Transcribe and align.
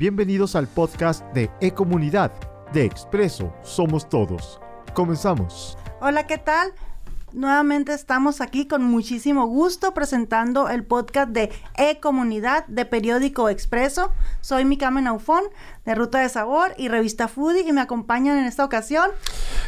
Bienvenidos 0.00 0.56
al 0.56 0.66
podcast 0.66 1.22
de 1.34 1.50
E-Comunidad. 1.60 2.32
De 2.72 2.86
Expreso 2.86 3.52
Somos 3.62 4.08
Todos. 4.08 4.58
Comenzamos. 4.94 5.76
Hola, 6.00 6.26
¿qué 6.26 6.38
tal? 6.38 6.72
Nuevamente 7.34 7.92
estamos 7.92 8.40
aquí 8.40 8.66
con 8.66 8.82
muchísimo 8.82 9.44
gusto 9.44 9.92
presentando 9.92 10.70
el 10.70 10.84
podcast 10.84 11.28
de 11.32 11.50
E-Comunidad 11.76 12.66
de 12.66 12.86
Periódico 12.86 13.50
Expreso. 13.50 14.10
Soy 14.40 14.64
Mikame 14.64 15.02
Naufón 15.02 15.42
de 15.84 15.94
Ruta 15.94 16.20
de 16.20 16.30
Sabor 16.30 16.72
y 16.78 16.88
Revista 16.88 17.28
Foodie 17.28 17.68
y 17.68 17.72
me 17.72 17.82
acompañan 17.82 18.38
en 18.38 18.46
esta 18.46 18.64
ocasión. 18.64 19.10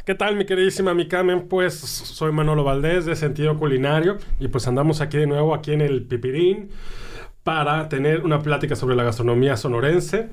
¿Qué 0.07 0.15
tal 0.15 0.37
mi 0.37 0.47
queridísima 0.47 0.95
Mikame? 0.95 1.43
Pues 1.43 1.75
soy 1.79 2.33
Manolo 2.33 2.65
Valdés 2.65 3.05
de 3.05 3.17
Sentido 3.17 3.59
Culinario 3.59 4.17
y 4.41 4.49
pues 4.49 4.67
andamos 4.67 5.03
aquí 5.03 5.19
de 5.19 5.27
nuevo 5.27 5.55
aquí 5.55 5.73
en 5.73 5.83
el 5.83 6.07
Pipirín 6.07 6.71
para 7.45 7.89
tener 7.89 8.25
una 8.25 8.41
plática 8.41 8.77
sobre 8.77 8.97
la 8.97 9.05
gastronomía 9.05 9.57
sonorense. 9.57 10.31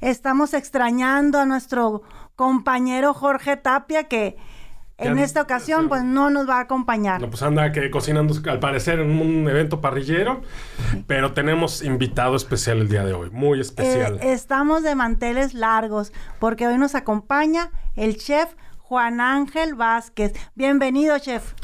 Estamos 0.00 0.54
extrañando 0.54 1.38
a 1.38 1.46
nuestro 1.46 2.02
compañero 2.36 3.14
Jorge 3.14 3.56
Tapia 3.56 4.04
que 4.04 4.36
en 4.96 5.18
esta 5.18 5.42
ocasión, 5.42 5.88
pues 5.88 6.04
no 6.04 6.30
nos 6.30 6.48
va 6.48 6.58
a 6.58 6.60
acompañar. 6.60 7.20
No, 7.20 7.28
pues 7.28 7.42
anda 7.42 7.72
que 7.72 7.90
cocinando 7.90 8.34
al 8.48 8.60
parecer 8.60 9.00
en 9.00 9.10
un 9.20 9.48
evento 9.48 9.80
parrillero, 9.80 10.42
pero 11.08 11.32
tenemos 11.32 11.82
invitado 11.82 12.36
especial 12.36 12.78
el 12.78 12.88
día 12.88 13.04
de 13.04 13.12
hoy, 13.12 13.30
muy 13.30 13.60
especial. 13.60 14.20
Eh, 14.22 14.32
estamos 14.32 14.84
de 14.84 14.94
manteles 14.94 15.52
largos, 15.52 16.12
porque 16.38 16.68
hoy 16.68 16.78
nos 16.78 16.94
acompaña 16.94 17.70
el 17.96 18.16
chef 18.16 18.54
Juan 18.94 19.20
Ángel 19.20 19.74
Vázquez. 19.74 20.34
Bienvenido, 20.54 21.18
chef. 21.18 21.54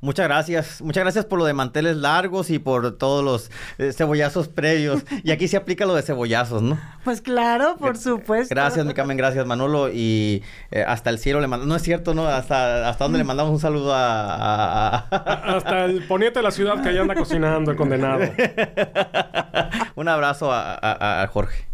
Muchas 0.00 0.28
gracias. 0.28 0.80
Muchas 0.80 1.02
gracias 1.02 1.24
por 1.24 1.36
lo 1.36 1.44
de 1.44 1.52
manteles 1.52 1.96
largos 1.96 2.48
y 2.48 2.60
por 2.60 2.96
todos 2.96 3.24
los 3.24 3.50
eh, 3.78 3.92
cebollazos 3.92 4.46
previos. 4.46 5.02
y 5.24 5.32
aquí 5.32 5.48
se 5.48 5.56
aplica 5.56 5.84
lo 5.84 5.96
de 5.96 6.02
cebollazos, 6.02 6.62
¿no? 6.62 6.78
Pues 7.02 7.20
claro, 7.22 7.76
por 7.76 7.96
supuesto. 7.96 8.54
Gracias, 8.54 8.86
mi 8.86 8.94
Carmen. 8.94 9.16
Gracias, 9.16 9.44
Manolo. 9.46 9.88
Y 9.92 10.44
eh, 10.70 10.84
hasta 10.86 11.10
el 11.10 11.18
cielo 11.18 11.40
le 11.40 11.48
mandamos... 11.48 11.68
No 11.68 11.74
es 11.74 11.82
cierto, 11.82 12.14
¿no? 12.14 12.28
Hasta, 12.28 12.88
hasta 12.88 13.02
dónde 13.02 13.18
le 13.18 13.24
mandamos 13.24 13.52
un 13.52 13.58
saludo 13.58 13.92
a... 13.92 15.08
hasta 15.10 15.86
el 15.86 16.06
poniente 16.06 16.38
de 16.38 16.44
la 16.44 16.52
ciudad 16.52 16.80
que 16.84 16.90
allá 16.90 17.00
anda 17.00 17.16
cocinando, 17.16 17.72
el 17.72 17.76
condenado. 17.76 18.20
un 19.96 20.06
abrazo 20.06 20.52
a 20.52 21.28
Jorge. 21.32 21.66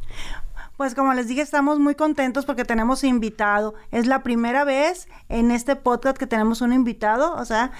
Pues 0.83 0.97
como 0.97 1.14
les 1.14 1.28
dije, 1.28 1.42
estamos 1.42 1.78
muy 1.78 1.94
contentos 1.94 2.44
porque 2.44 2.64
tenemos 2.64 3.05
invitado. 3.05 3.75
Es 3.92 4.08
la 4.08 4.25
primera 4.25 4.64
vez 4.64 5.06
en 5.28 5.52
este 5.52 5.77
podcast 5.77 6.16
que 6.19 6.27
tenemos 6.27 6.61
un 6.61 6.72
invitado, 6.72 7.36
o 7.36 7.44
sea, 7.44 7.70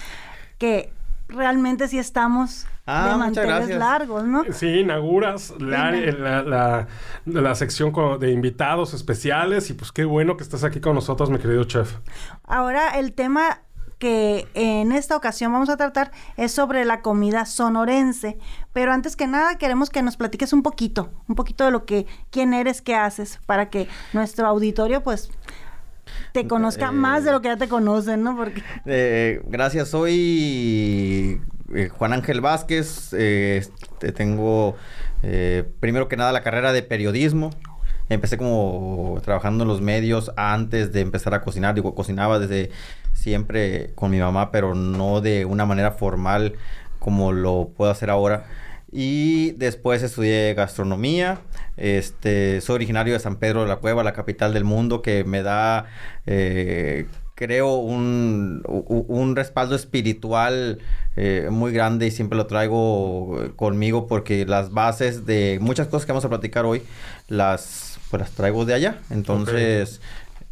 que 0.57 0.93
realmente 1.27 1.89
sí 1.89 1.99
estamos 1.99 2.65
ah, 2.85 3.09
de 3.09 3.17
manteles 3.17 3.77
largos, 3.77 4.23
¿no? 4.23 4.45
Sí, 4.53 4.79
inauguras 4.79 5.53
la, 5.59 5.91
la, 5.91 6.87
la, 7.25 7.55
sección 7.55 7.91
de 8.21 8.31
invitados 8.31 8.93
especiales 8.93 9.69
y 9.69 9.73
pues 9.73 9.91
qué 9.91 10.05
bueno 10.05 10.37
que 10.37 10.43
estás 10.43 10.63
aquí 10.63 10.79
con 10.79 10.95
nosotros, 10.95 11.29
mi 11.29 11.39
querido 11.39 11.65
chef. 11.65 11.97
Ahora 12.45 12.97
el 12.97 13.11
tema 13.11 13.63
que 14.03 14.49
en 14.53 14.91
esta 14.91 15.15
ocasión 15.15 15.53
vamos 15.53 15.69
a 15.69 15.77
tratar 15.77 16.11
es 16.35 16.51
sobre 16.51 16.83
la 16.83 16.99
comida 16.99 17.45
sonorense. 17.45 18.37
Pero 18.73 18.91
antes 18.91 19.15
que 19.15 19.27
nada 19.27 19.57
queremos 19.57 19.89
que 19.89 20.01
nos 20.01 20.17
platiques 20.17 20.51
un 20.51 20.61
poquito, 20.61 21.13
un 21.29 21.35
poquito 21.35 21.63
de 21.63 21.71
lo 21.71 21.85
que, 21.85 22.05
quién 22.29 22.53
eres, 22.53 22.81
qué 22.81 22.95
haces, 22.95 23.39
para 23.45 23.69
que 23.69 23.87
nuestro 24.11 24.45
auditorio 24.45 25.03
pues 25.03 25.31
te 26.33 26.45
conozca 26.49 26.89
eh, 26.89 26.91
más 26.91 27.23
de 27.23 27.31
lo 27.31 27.41
que 27.41 27.47
ya 27.47 27.55
te 27.55 27.69
conocen, 27.69 28.23
¿no? 28.23 28.35
Porque... 28.35 28.61
Eh, 28.85 29.41
gracias, 29.47 29.87
soy 29.87 31.41
eh, 31.73 31.87
Juan 31.87 32.11
Ángel 32.11 32.41
Vázquez, 32.41 33.13
este, 33.13 34.11
tengo 34.11 34.75
primero 35.79 36.09
que 36.09 36.17
nada 36.17 36.33
la 36.33 36.43
carrera 36.43 36.73
de 36.73 36.83
periodismo. 36.83 37.51
Empecé 38.09 38.37
como 38.37 39.21
trabajando 39.23 39.63
en 39.63 39.69
los 39.69 39.79
medios 39.79 40.33
antes 40.35 40.91
de 40.91 40.99
empezar 40.99 41.33
a 41.33 41.41
cocinar. 41.41 41.73
Digo, 41.73 41.95
cocinaba 41.95 42.37
desde 42.37 42.69
siempre 43.23 43.91
con 43.95 44.11
mi 44.11 44.19
mamá, 44.19 44.51
pero 44.51 44.75
no 44.75 45.21
de 45.21 45.45
una 45.45 45.65
manera 45.65 45.91
formal 45.91 46.55
como 46.99 47.31
lo 47.31 47.69
puedo 47.75 47.89
hacer 47.89 48.09
ahora. 48.09 48.45
Y 48.91 49.51
después 49.53 50.03
estudié 50.03 50.53
gastronomía. 50.53 51.39
Este, 51.77 52.61
soy 52.61 52.75
originario 52.75 53.13
de 53.13 53.19
San 53.19 53.37
Pedro 53.37 53.61
de 53.61 53.67
la 53.69 53.77
Cueva, 53.77 54.03
la 54.03 54.13
capital 54.13 54.53
del 54.53 54.65
mundo, 54.65 55.01
que 55.01 55.23
me 55.23 55.41
da, 55.41 55.85
eh, 56.27 57.07
creo, 57.33 57.75
un, 57.75 58.61
un, 58.67 59.35
respaldo 59.35 59.75
espiritual 59.75 60.79
eh, 61.15 61.47
muy 61.49 61.71
grande 61.71 62.07
y 62.07 62.11
siempre 62.11 62.37
lo 62.37 62.45
traigo 62.45 63.53
conmigo 63.55 64.05
porque 64.05 64.45
las 64.45 64.71
bases 64.71 65.25
de 65.25 65.57
muchas 65.59 65.87
cosas 65.87 66.05
que 66.05 66.11
vamos 66.11 66.25
a 66.25 66.29
platicar 66.29 66.65
hoy 66.65 66.83
las, 67.29 67.99
pues, 68.11 68.19
las 68.19 68.31
traigo 68.31 68.65
de 68.65 68.73
allá. 68.73 68.99
Entonces... 69.09 70.01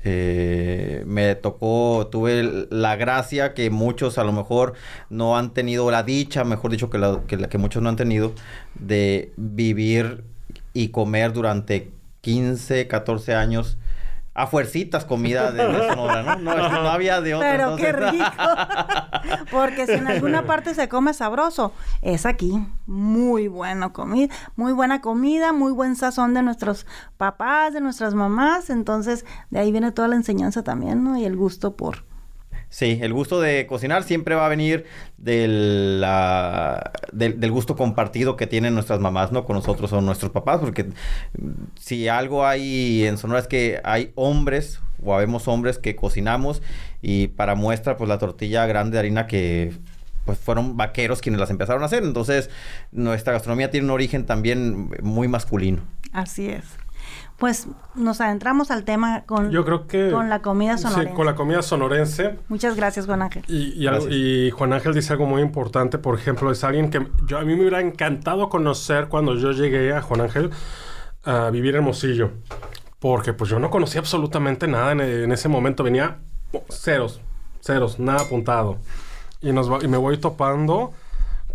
Eh, 0.04 1.04
me 1.06 1.36
tocó, 1.36 2.08
tuve 2.12 2.68
la 2.72 2.96
gracia 2.96 3.54
que 3.54 3.70
muchos 3.70 4.18
a 4.18 4.24
lo 4.24 4.32
mejor 4.32 4.74
no 5.10 5.38
han 5.38 5.54
tenido, 5.54 5.92
la 5.92 6.04
dicha, 6.04 6.44
mejor 6.44 6.72
dicho, 6.72 6.90
que 6.90 6.98
la 6.98 7.22
que, 7.28 7.38
que 7.38 7.58
muchos 7.58 7.84
no 7.84 7.90
han 7.90 7.96
tenido, 7.96 8.34
de 8.76 9.32
vivir 9.38 10.24
y 10.74 10.90
comer 10.90 11.34
durante 11.34 11.92
15, 12.22 12.88
14 12.88 13.36
años 13.36 13.78
a 14.34 14.48
fuercitas 14.48 15.06
comida 15.06 15.52
de, 15.52 15.62
Sonora, 15.62 16.24
¿no? 16.38 16.56
No, 16.56 16.70
no 16.70 16.90
había 16.90 17.22
de 17.22 17.36
otra. 17.36 17.52
Pero 17.52 17.76
qué 17.76 17.92
rico. 18.12 18.26
Porque 19.52 19.86
si 19.86 19.94
en 19.94 20.08
alguna 20.08 20.46
parte 20.48 20.74
se 20.74 20.90
come 20.90 21.14
sabroso, 21.14 21.74
es 22.02 22.26
aquí. 22.26 22.66
Muy 22.86 23.48
buena 23.48 23.94
comida, 23.94 24.34
muy 24.56 24.74
buena 24.74 25.02
comida, 25.02 25.54
muy 25.54 25.72
buen 25.72 25.96
sazón 25.96 26.34
de 26.34 26.44
nuestros 26.44 26.86
papás, 27.18 27.74
de 27.74 27.82
nuestras 27.82 28.14
mamás. 28.14 28.70
Entonces, 28.70 29.26
de 29.50 29.60
ahí 29.60 29.72
viene 29.72 29.92
toda 29.92 30.08
la 30.08 30.16
enseñanza 30.16 30.64
también, 30.64 31.04
¿no? 31.04 31.18
Y 31.18 31.26
el 31.26 31.36
gusto 31.36 31.76
por, 31.76 32.04
Sí, 32.72 33.00
el 33.02 33.12
gusto 33.12 33.42
de 33.42 33.68
cocinar 33.68 34.04
siempre 34.04 34.34
va 34.34 34.46
a 34.46 34.50
venir 34.50 34.86
del, 35.18 36.06
del, 37.12 37.52
gusto 37.52 37.76
compartido 37.76 38.38
que 38.38 38.48
tienen 38.48 38.74
nuestras 38.74 39.02
mamás, 39.02 39.34
¿no? 39.34 39.44
Con 39.44 39.58
nosotros 39.58 39.92
o 39.92 40.00
nuestros 40.00 40.32
papás, 40.32 40.62
porque 40.62 40.86
si 41.78 42.08
algo 42.08 42.46
hay 42.46 43.04
en 43.04 43.18
Sonora 43.18 43.42
es 43.42 43.48
que 43.50 43.82
hay 43.84 44.14
hombres, 44.16 44.80
o 45.04 45.14
habemos 45.16 45.48
hombres 45.48 45.78
que 45.78 45.96
cocinamos 45.96 46.62
y 47.02 47.28
para 47.28 47.56
muestra, 47.56 47.98
pues 47.98 48.08
la 48.08 48.18
tortilla 48.18 48.66
grande 48.66 48.94
de 48.94 49.00
harina 49.00 49.28
que 49.28 49.74
pues 50.26 50.38
fueron 50.38 50.78
vaqueros 50.78 51.22
quienes 51.22 51.40
las 51.40 51.50
empezaron 51.50 51.82
a 51.84 51.88
hacer. 51.88 52.04
Entonces, 52.04 52.50
nuestra 52.92 53.34
gastronomía 53.34 53.72
tiene 53.72 53.86
un 53.86 53.92
origen 53.92 54.26
también 54.26 54.92
muy 55.02 55.28
masculino. 55.28 55.82
Así 56.14 56.48
es 56.48 56.66
pues 57.42 57.68
nos 57.96 58.22
adentramos 58.22 58.70
al 58.70 58.84
tema 58.84 59.24
con, 59.26 59.50
Yo 59.50 59.66
creo 59.66 59.88
que, 59.88 60.12
con 60.12 60.30
la 60.30 60.44
comida 60.44 60.78
sonorense. 60.78 61.10
Sí, 61.10 61.16
con 61.16 61.26
la 61.26 61.34
comida 61.34 61.64
sonorense. 61.64 62.38
Muchas 62.50 62.76
gracias, 62.76 63.08
Juan 63.08 63.24
Ángel. 63.24 63.44
Y, 63.48 63.84
y, 64.12 64.52
Juan 64.52 64.74
Ángel 64.74 64.94
dice 64.94 65.14
algo 65.14 65.26
muy 65.26 65.42
importante, 65.42 65.98
por 65.98 66.14
ejemplo, 66.14 66.52
es 66.52 66.64
alguien 66.64 66.92
que 66.92 67.08
yo, 67.26 67.40
a 67.40 67.42
mí 67.42 67.56
me 67.56 67.62
hubiera 67.62 67.82
encantado 67.82 68.48
conocer 68.48 69.08
cuando 69.08 69.36
yo 69.36 69.54
llegué 69.54 69.92
a 69.92 70.04
Juan 70.04 70.22
Ángel 70.22 70.52
a 71.24 71.50
vivir 71.50 71.72
en 71.72 71.78
Hermosillo. 71.78 72.30
Porque 73.02 73.34
pues 73.34 73.50
yo 73.50 73.60
no 73.60 73.70
conocía 73.70 74.00
absolutamente 74.00 74.68
nada 74.68 74.92
en, 74.92 75.32
ese 75.32 75.50
momento. 75.50 75.84
Venía 75.84 76.20
ceros, 76.70 77.20
ceros, 77.60 78.00
nada 78.00 78.22
apuntado. 78.22 78.78
Y, 79.42 79.52
nos 79.52 79.84
y 79.84 79.88
me 79.88 79.98
voy 79.98 80.18
topando 80.20 80.94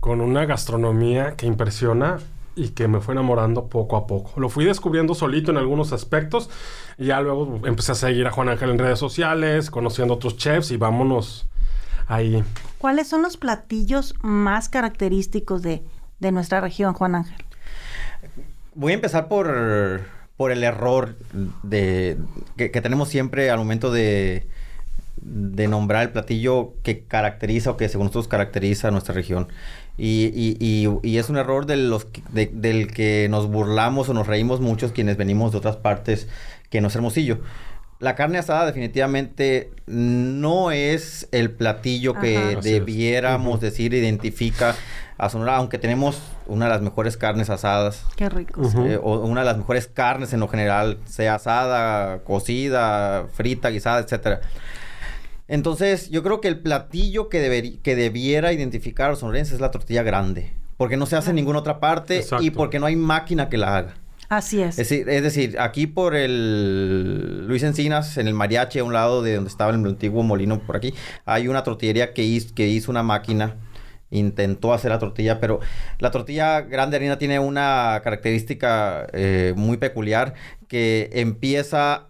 con 0.00 0.20
una 0.20 0.44
gastronomía 0.44 1.36
que 1.36 1.46
impresiona 1.46 2.18
y 2.56 2.70
que 2.70 2.88
me 2.88 3.00
fue 3.00 3.14
enamorando 3.14 3.68
poco 3.68 3.96
a 3.96 4.08
poco. 4.08 4.40
Lo 4.40 4.48
fui 4.48 4.64
descubriendo 4.64 5.14
solito 5.14 5.52
en 5.52 5.58
algunos 5.58 5.92
aspectos 5.92 6.50
y 6.98 7.06
ya 7.06 7.20
luego 7.20 7.60
empecé 7.64 7.92
a 7.92 7.94
seguir 7.94 8.26
a 8.26 8.32
Juan 8.32 8.48
Ángel 8.48 8.70
en 8.70 8.78
redes 8.78 8.98
sociales, 8.98 9.70
conociendo 9.70 10.14
otros 10.14 10.36
chefs 10.36 10.72
y 10.72 10.76
vámonos 10.76 11.46
ahí. 12.08 12.42
¿Cuáles 12.78 13.08
son 13.08 13.22
los 13.22 13.36
platillos 13.36 14.14
más 14.22 14.68
característicos 14.68 15.62
de, 15.62 15.82
nuestra 16.32 16.60
región, 16.60 16.94
Juan 16.94 17.14
Ángel? 17.14 17.44
Voy 18.74 18.92
a 18.92 18.94
empezar 18.96 19.28
por, 19.28 20.02
por 20.36 20.52
el 20.52 20.64
error 20.64 21.16
de, 21.62 22.18
que, 22.56 22.68
tenemos 22.68 23.08
siempre 23.08 23.50
al 23.50 23.58
momento 23.58 23.90
de, 23.90 24.46
de 25.16 25.68
nombrar 25.68 26.02
el 26.02 26.10
platillo 26.10 26.74
que 26.82 27.04
caracteriza 27.04 27.70
o 27.70 27.76
que 27.76 27.88
según 27.88 28.06
nosotros 28.06 28.28
caracteriza 28.28 28.88
a 28.88 28.90
nuestra 28.90 29.14
región. 29.14 29.48
Y, 29.98 30.30
y, 30.34 30.88
y, 31.02 31.16
es 31.16 31.30
un 31.30 31.38
error 31.38 31.64
de 31.64 31.78
los 31.78 32.06
del 32.32 32.92
que 32.92 33.28
nos 33.30 33.48
burlamos 33.48 34.10
o 34.10 34.14
nos 34.14 34.26
reímos 34.26 34.60
muchos 34.60 34.92
quienes 34.92 35.16
venimos 35.16 35.52
de 35.52 35.58
otras 35.58 35.76
partes 35.76 36.28
que 36.68 36.82
no 36.82 36.88
es 36.88 36.94
Hermosillo. 36.94 37.38
La 37.98 38.14
carne 38.14 38.38
asada 38.38 38.66
definitivamente 38.66 39.70
no 39.86 40.70
es 40.70 41.28
el 41.32 41.50
platillo 41.50 42.14
que 42.14 42.58
debiéramos 42.62 43.60
decir 43.60 43.94
identifica 43.94 44.74
a 45.16 45.30
Sonora, 45.30 45.56
aunque 45.56 45.78
tenemos 45.78 46.20
una 46.46 46.66
de 46.66 46.72
las 46.72 46.82
mejores 46.82 47.16
carnes 47.16 47.48
asadas. 47.48 48.04
Qué 48.16 48.28
rico. 48.28 48.62
Eh, 48.84 48.98
o 49.02 49.20
una 49.20 49.40
de 49.40 49.46
las 49.46 49.56
mejores 49.56 49.86
carnes 49.86 50.34
en 50.34 50.40
lo 50.40 50.48
general, 50.48 50.98
sea 51.06 51.36
asada, 51.36 52.18
cocida, 52.18 53.28
frita, 53.32 53.70
guisada, 53.70 54.00
etcétera. 54.00 54.40
Entonces, 55.48 56.10
yo 56.10 56.22
creo 56.22 56.40
que 56.40 56.48
el 56.48 56.58
platillo 56.58 57.28
que, 57.28 57.78
que 57.82 57.96
debiera 57.96 58.52
identificar 58.52 59.06
a 59.06 59.10
los 59.10 59.20
sonorenses 59.20 59.54
es 59.54 59.60
la 59.60 59.70
tortilla 59.70 60.02
grande. 60.02 60.52
Porque 60.76 60.98
no 60.98 61.06
se 61.06 61.16
hace 61.16 61.30
en 61.30 61.36
ninguna 61.36 61.60
otra 61.60 61.80
parte 61.80 62.22
y 62.40 62.50
porque 62.50 62.78
no 62.78 62.84
hay 62.84 62.96
máquina 62.96 63.48
que 63.48 63.56
la 63.56 63.76
haga. 63.76 63.94
Así 64.28 64.60
es. 64.60 64.78
Es 64.78 64.88
decir, 64.88 65.08
es 65.08 65.22
decir, 65.22 65.60
aquí 65.60 65.86
por 65.86 66.14
el 66.14 67.46
Luis 67.46 67.62
Encinas, 67.62 68.18
en 68.18 68.26
el 68.28 68.34
mariachi, 68.34 68.78
a 68.78 68.84
un 68.84 68.92
lado 68.92 69.22
de 69.22 69.34
donde 69.36 69.48
estaba 69.48 69.72
el 69.72 69.84
antiguo 69.84 70.22
molino 70.22 70.60
por 70.60 70.76
aquí, 70.76 70.94
hay 71.24 71.48
una 71.48 71.62
tortillería 71.62 72.12
que 72.12 72.22
hizo, 72.22 72.54
que 72.54 72.66
hizo 72.68 72.90
una 72.90 73.02
máquina 73.02 73.56
intentó 74.10 74.72
hacer 74.72 74.90
la 74.90 74.98
tortilla, 74.98 75.40
pero 75.40 75.60
la 75.98 76.10
tortilla 76.10 76.60
grande 76.60 76.96
harina 76.96 77.18
tiene 77.18 77.38
una 77.38 78.00
característica 78.04 79.06
eh, 79.12 79.52
muy 79.56 79.78
peculiar 79.78 80.34
que 80.68 81.10
empieza 81.12 82.06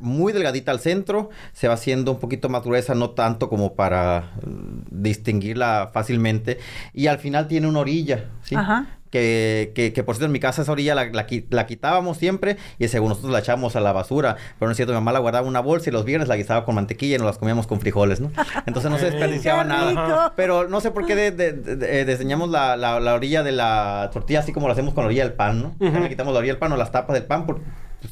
muy 0.00 0.32
delgadita 0.32 0.70
al 0.70 0.80
centro, 0.80 1.30
se 1.52 1.66
va 1.68 1.74
haciendo 1.74 2.12
un 2.12 2.20
poquito 2.20 2.48
más 2.48 2.62
gruesa, 2.62 2.94
no 2.94 3.10
tanto 3.10 3.48
como 3.48 3.74
para 3.74 4.32
mm, 4.46 5.02
distinguirla 5.02 5.90
fácilmente, 5.92 6.58
y 6.92 7.08
al 7.08 7.18
final 7.18 7.48
tiene 7.48 7.66
una 7.66 7.80
orilla, 7.80 8.26
¿sí? 8.42 8.54
Ajá. 8.54 8.97
Que, 9.10 9.72
que, 9.74 9.92
que, 9.92 10.02
por 10.02 10.16
cierto 10.16 10.26
en 10.26 10.32
mi 10.32 10.40
casa 10.40 10.62
esa 10.62 10.72
orilla 10.72 10.94
la, 10.94 11.06
la, 11.06 11.26
la, 11.50 11.66
quitábamos 11.66 12.18
siempre 12.18 12.58
y 12.78 12.88
según 12.88 13.08
nosotros 13.08 13.32
la 13.32 13.38
echábamos 13.38 13.74
a 13.74 13.80
la 13.80 13.92
basura. 13.92 14.36
Pero 14.58 14.68
no 14.68 14.72
es 14.72 14.76
cierto, 14.76 14.92
mi 14.92 14.96
mamá 14.98 15.12
la 15.12 15.18
guardaba 15.18 15.44
en 15.44 15.48
una 15.48 15.60
bolsa 15.60 15.88
y 15.88 15.92
los 15.92 16.04
viernes 16.04 16.28
la 16.28 16.36
guisaba 16.36 16.64
con 16.64 16.74
mantequilla 16.74 17.16
y 17.16 17.18
nos 17.18 17.26
las 17.26 17.38
comíamos 17.38 17.66
con 17.66 17.80
frijoles, 17.80 18.20
¿no? 18.20 18.30
Entonces 18.66 18.90
no 18.90 18.98
se 18.98 19.06
desperdiciaba 19.10 19.64
nada. 19.64 20.32
Pero 20.36 20.68
no 20.68 20.80
sé 20.80 20.90
por 20.90 21.06
qué 21.06 21.16
de, 21.16 21.30
de, 21.30 21.52
de, 21.52 22.04
diseñamos 22.04 22.50
la, 22.50 22.76
la, 22.76 23.00
la, 23.00 23.14
orilla 23.14 23.42
de 23.42 23.52
la 23.52 24.10
tortilla 24.12 24.40
así 24.40 24.52
como 24.52 24.66
lo 24.66 24.72
hacemos 24.72 24.92
con 24.94 25.04
la 25.04 25.06
orilla 25.06 25.24
del 25.24 25.32
pan, 25.34 25.62
¿no? 25.62 25.76
Uh 25.78 25.90
-huh. 25.90 26.00
Le 26.02 26.08
quitamos 26.08 26.32
la 26.32 26.38
orilla 26.40 26.52
del 26.52 26.58
pan 26.60 26.72
o 26.72 26.76
las 26.76 26.92
tapas 26.92 27.14
del 27.14 27.24
pan 27.24 27.46
por, 27.46 27.60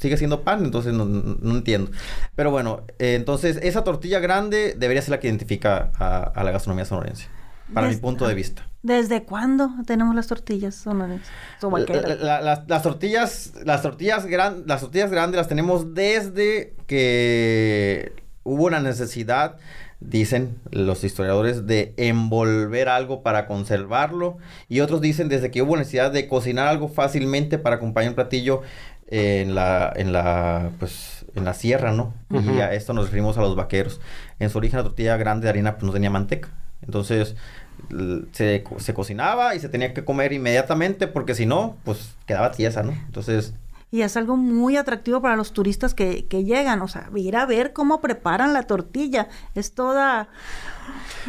sigue 0.00 0.16
siendo 0.16 0.42
pan, 0.42 0.64
entonces 0.64 0.92
no, 0.92 1.04
no 1.04 1.54
entiendo. 1.54 1.90
Pero 2.34 2.50
bueno, 2.50 2.82
eh, 2.98 3.14
entonces 3.14 3.58
esa 3.62 3.84
tortilla 3.84 4.18
grande 4.18 4.74
debería 4.76 5.02
ser 5.02 5.10
la 5.12 5.20
que 5.20 5.28
identifica 5.28 5.90
a, 5.98 6.18
a 6.34 6.42
la 6.44 6.50
gastronomía 6.50 6.84
sonorense, 6.84 7.28
para 7.72 7.86
Des, 7.88 7.96
mi 7.96 8.02
punto 8.02 8.26
de 8.26 8.34
vista. 8.34 8.66
¿Desde 8.82 9.24
cuándo 9.24 9.70
tenemos 9.86 10.14
las 10.14 10.26
tortillas? 10.28 10.86
La, 10.86 10.94
la, 10.94 12.40
las, 12.40 12.68
las, 12.68 12.82
tortillas, 12.82 13.52
las 13.64 13.82
tortillas, 13.82 14.26
gran, 14.26 14.64
las 14.66 14.80
tortillas 14.80 15.10
grandes 15.10 15.38
las 15.38 15.48
tenemos 15.48 15.94
desde 15.94 16.74
que 16.86 18.12
hubo 18.44 18.66
una 18.66 18.80
necesidad 18.80 19.56
dicen 20.00 20.58
los 20.70 21.04
historiadores, 21.04 21.66
de 21.66 21.94
envolver 21.96 22.88
algo 22.88 23.22
para 23.22 23.46
conservarlo. 23.46 24.38
Y 24.68 24.80
otros 24.80 25.00
dicen 25.00 25.28
desde 25.28 25.50
que 25.50 25.62
hubo 25.62 25.76
necesidad 25.76 26.10
de 26.12 26.28
cocinar 26.28 26.68
algo 26.68 26.88
fácilmente 26.88 27.58
para 27.58 27.76
acompañar 27.76 28.10
un 28.10 28.14
platillo 28.14 28.62
en 29.08 29.54
la, 29.54 29.92
en 29.94 30.12
la, 30.12 30.70
pues, 30.78 31.24
en 31.34 31.44
la 31.44 31.54
sierra, 31.54 31.92
¿no? 31.92 32.14
Uh 32.30 32.40
-huh. 32.40 32.56
Y 32.56 32.60
a 32.60 32.72
esto 32.74 32.92
nos 32.92 33.06
referimos 33.06 33.38
a 33.38 33.40
los 33.40 33.56
vaqueros. 33.56 34.00
En 34.38 34.50
su 34.50 34.58
origen 34.58 34.78
la 34.78 34.84
tortilla 34.84 35.16
grande 35.16 35.44
de 35.44 35.50
harina 35.50 35.74
pues 35.74 35.84
no 35.84 35.92
tenía 35.92 36.10
manteca. 36.10 36.50
Entonces 36.82 37.36
se, 38.32 38.64
se 38.78 38.94
cocinaba 38.94 39.54
y 39.54 39.60
se 39.60 39.68
tenía 39.68 39.94
que 39.94 40.04
comer 40.04 40.32
inmediatamente 40.32 41.06
porque 41.06 41.34
si 41.34 41.46
no, 41.46 41.76
pues 41.84 42.16
quedaba 42.26 42.50
tiesa, 42.52 42.82
¿no? 42.82 42.92
Entonces 42.92 43.54
y 43.92 44.02
es 44.02 44.16
algo 44.16 44.36
muy 44.36 44.76
atractivo 44.76 45.22
para 45.22 45.36
los 45.36 45.52
turistas 45.52 45.94
que, 45.94 46.26
que, 46.26 46.42
llegan, 46.42 46.82
o 46.82 46.88
sea, 46.88 47.08
ir 47.14 47.36
a 47.36 47.46
ver 47.46 47.72
cómo 47.72 48.00
preparan 48.00 48.52
la 48.52 48.64
tortilla, 48.64 49.28
es 49.54 49.74
toda 49.74 50.28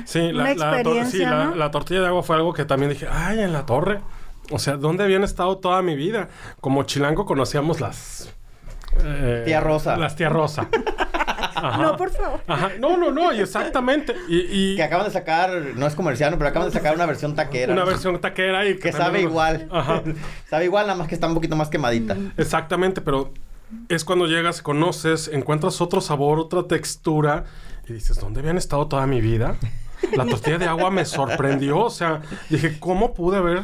sí, 0.05 0.19
una 0.19 0.43
la, 0.43 0.51
experiencia, 0.51 1.29
la, 1.29 1.43
sí, 1.43 1.45
¿no? 1.45 1.49
la, 1.51 1.65
la, 1.65 1.71
tortilla 1.71 2.01
de 2.01 2.07
agua 2.07 2.23
fue 2.23 2.35
algo 2.35 2.53
que 2.53 2.65
también 2.65 2.91
dije, 2.91 3.07
ay, 3.09 3.39
en 3.39 3.53
la 3.53 3.67
torre, 3.67 4.01
o 4.51 4.59
sea, 4.59 4.75
¿dónde 4.77 5.03
habían 5.03 5.23
estado 5.23 5.59
toda 5.59 5.81
mi 5.81 5.95
vida? 5.95 6.29
Como 6.59 6.83
chilango 6.83 7.25
conocíamos 7.25 7.79
las... 7.79 8.33
Eh, 9.03 9.43
tía 9.45 9.59
Rosa. 9.59 9.95
Las 9.95 10.15
tía 10.15 10.29
Rosa. 10.29 10.67
Ajá. 11.57 11.81
No, 11.81 11.97
por 11.97 12.11
favor. 12.11 12.39
Ajá. 12.47 12.71
No, 12.79 12.97
no, 12.97 13.11
no, 13.11 13.33
y 13.33 13.39
exactamente. 13.39 14.15
Y, 14.27 14.39
y... 14.49 14.75
Que 14.75 14.83
acaban 14.83 15.05
de 15.05 15.11
sacar, 15.11 15.51
no 15.75 15.87
es 15.87 15.95
comercial, 15.95 16.35
pero 16.37 16.49
acaban 16.49 16.69
de 16.69 16.73
sacar 16.73 16.95
una 16.95 17.05
versión 17.05 17.35
taquera. 17.35 17.73
Una 17.73 17.83
versión 17.83 18.19
taquera 18.21 18.65
y 18.67 18.75
que, 18.75 18.79
que 18.79 18.91
sabe 18.91 19.21
igual. 19.21 19.67
Ajá. 19.71 20.03
sabe 20.49 20.65
igual, 20.65 20.87
nada 20.87 20.97
más 20.97 21.07
que 21.07 21.15
está 21.15 21.27
un 21.27 21.33
poquito 21.33 21.55
más 21.55 21.69
quemadita. 21.69 22.15
Exactamente, 22.37 23.01
pero 23.01 23.33
es 23.89 24.05
cuando 24.05 24.27
llegas, 24.27 24.61
conoces, 24.61 25.29
encuentras 25.33 25.81
otro 25.81 26.01
sabor, 26.01 26.39
otra 26.39 26.63
textura 26.63 27.45
y 27.87 27.93
dices, 27.93 28.19
¿dónde 28.19 28.39
habían 28.39 28.57
estado 28.57 28.87
toda 28.87 29.05
mi 29.07 29.21
vida? 29.21 29.55
La 30.15 30.25
tortilla 30.25 30.57
de 30.57 30.65
agua 30.65 30.91
me 30.91 31.05
sorprendió, 31.05 31.79
o 31.79 31.89
sea, 31.89 32.21
dije, 32.49 32.79
¿cómo 32.79 33.13
pude 33.13 33.37
haber 33.37 33.63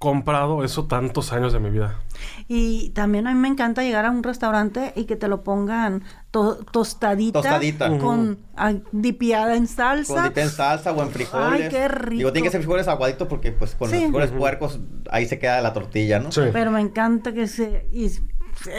comprado 0.00 0.64
eso 0.64 0.86
tantos 0.86 1.30
años 1.30 1.52
de 1.52 1.60
mi 1.60 1.68
vida. 1.68 2.00
Y 2.48 2.88
también 2.90 3.26
a 3.26 3.34
mí 3.34 3.38
me 3.38 3.48
encanta 3.48 3.82
llegar 3.82 4.06
a 4.06 4.10
un 4.10 4.22
restaurante 4.22 4.94
y 4.96 5.04
que 5.04 5.14
te 5.14 5.28
lo 5.28 5.44
pongan 5.44 6.04
to 6.30 6.56
tostadita, 6.72 7.42
tostadita. 7.42 7.98
con 7.98 8.38
uh 8.58 8.80
dipiada 8.92 9.56
en 9.56 9.66
salsa. 9.66 10.14
Con 10.14 10.24
dipiada 10.24 10.48
en 10.48 10.56
salsa 10.56 10.92
o 10.92 11.02
en 11.02 11.10
frijoles. 11.10 11.62
Ay, 11.64 11.68
qué 11.68 11.86
rico. 11.88 12.16
Digo, 12.16 12.32
tiene 12.32 12.48
que 12.48 12.52
ser 12.52 12.62
frijoles 12.62 12.88
aguaditos 12.88 13.28
porque 13.28 13.52
pues 13.52 13.74
con 13.74 13.90
sí. 13.90 13.96
los 13.96 14.04
frijoles 14.04 14.30
uh 14.30 14.34
-huh. 14.34 14.38
puercos 14.38 14.80
ahí 15.10 15.26
se 15.26 15.38
queda 15.38 15.60
la 15.60 15.74
tortilla, 15.74 16.18
¿no? 16.18 16.32
Sí. 16.32 16.40
Pero 16.50 16.70
me 16.70 16.80
encanta 16.80 17.34
que 17.34 17.46
se... 17.46 17.86
Y 17.92 18.10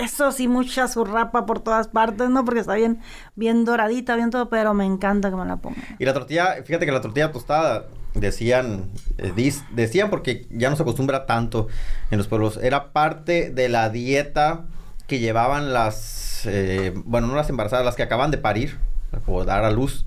eso 0.02 0.32
sí, 0.32 0.48
mucha 0.48 0.88
zurrapa 0.88 1.46
por 1.46 1.60
todas 1.60 1.88
partes, 1.88 2.32
¿no? 2.32 2.44
Porque 2.44 2.62
está 2.62 2.74
bien, 2.74 3.00
bien 3.36 3.64
doradita, 3.64 4.16
bien 4.16 4.32
todo, 4.32 4.50
pero 4.50 4.74
me 4.74 4.86
encanta 4.86 5.30
que 5.30 5.36
me 5.36 5.46
la 5.46 5.58
pongan. 5.58 5.84
Y 6.00 6.06
la 6.06 6.14
tortilla, 6.14 6.56
fíjate 6.66 6.88
que 6.88 6.92
la 6.92 7.02
tortilla 7.02 7.32
tostada, 7.32 7.86
decían, 8.14 8.90
eh, 9.18 9.32
dis, 9.36 9.64
decían 9.72 10.10
porque 10.10 10.48
ya 10.52 10.70
no 10.70 10.76
se 10.76 10.84
acostumbra 10.84 11.26
tanto 11.26 11.68
en 12.10 12.18
los 12.18 12.28
pueblos, 12.28 12.60
era 12.62 12.92
parte 12.92 13.50
de 13.50 13.70
la 13.70 13.90
dieta 13.90 14.66
que 15.08 15.20
llevaban 15.20 15.74
las, 15.74 16.46
eh, 16.46 16.94
bueno, 16.96 17.28
no 17.28 17.36
las 17.36 17.50
embarazadas, 17.50 17.86
las 17.86 17.96
que 17.96 18.04
acaban 18.04 18.32
de 18.32 18.38
parir, 18.38 18.78
o 19.26 19.44
dar 19.44 19.66
a 19.66 19.72
luz. 19.72 20.06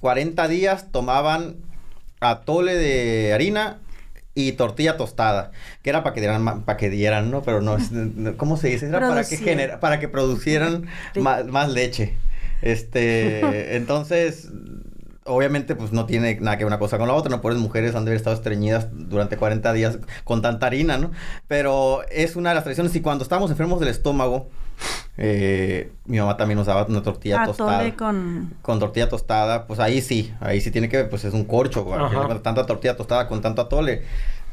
40 0.00 0.48
días 0.48 0.92
tomaban 0.92 1.56
atole 2.20 2.74
de 2.74 3.32
harina 3.32 3.78
y 4.34 4.52
tortilla 4.52 4.96
tostada, 4.96 5.52
que 5.82 5.90
era 5.90 6.02
para 6.02 6.14
que 6.14 6.20
dieran, 6.20 6.62
para 6.64 6.76
que 6.76 6.90
dieran, 6.90 7.30
¿no? 7.30 7.42
Pero 7.42 7.60
no, 7.60 7.78
¿cómo 8.36 8.56
se 8.56 8.68
dice? 8.68 8.86
Era 8.86 9.00
para 9.00 9.24
que, 9.24 9.36
genera, 9.36 9.80
para 9.80 10.00
que 10.00 10.08
producieran 10.08 10.86
más, 11.16 11.44
más 11.46 11.70
leche. 11.70 12.14
Este, 12.62 13.76
entonces, 13.76 14.50
obviamente 15.24 15.74
pues 15.74 15.92
no 15.92 16.06
tiene 16.06 16.38
nada 16.40 16.56
que 16.56 16.64
ver 16.64 16.68
una 16.68 16.78
cosa 16.78 16.98
con 16.98 17.08
la 17.08 17.14
otra, 17.14 17.30
no 17.30 17.40
pobres 17.40 17.58
mujeres 17.58 17.94
han 17.94 18.04
de 18.04 18.10
haber 18.10 18.18
estado 18.18 18.36
estreñidas 18.36 18.88
durante 18.92 19.36
40 19.36 19.72
días 19.72 19.98
con 20.24 20.42
tanta 20.42 20.66
harina, 20.66 20.98
¿no? 20.98 21.10
Pero 21.48 22.02
es 22.10 22.36
una 22.36 22.50
de 22.50 22.56
las 22.56 22.64
tradiciones 22.64 22.94
y 22.94 23.00
cuando 23.00 23.22
estábamos 23.22 23.50
enfermos 23.50 23.80
del 23.80 23.88
estómago, 23.88 24.48
eh, 25.16 25.92
mi 26.04 26.18
mamá 26.18 26.36
también 26.36 26.58
nos 26.58 26.66
daba 26.66 26.84
una 26.84 27.02
tortilla 27.02 27.42
Atole 27.42 27.56
tostada. 27.56 27.96
con... 27.96 28.54
Con 28.60 28.78
tortilla 28.78 29.08
tostada, 29.08 29.66
pues 29.66 29.80
ahí 29.80 30.02
sí, 30.02 30.34
ahí 30.40 30.60
sí 30.60 30.70
tiene 30.70 30.88
que 30.88 30.98
ver, 30.98 31.10
pues 31.10 31.24
es 31.24 31.32
un 31.32 31.44
corcho, 31.44 31.86
tanta 32.42 32.66
tortilla 32.66 32.96
tostada 32.96 33.26
con 33.28 33.40
tanto 33.40 33.62
atole 33.62 34.02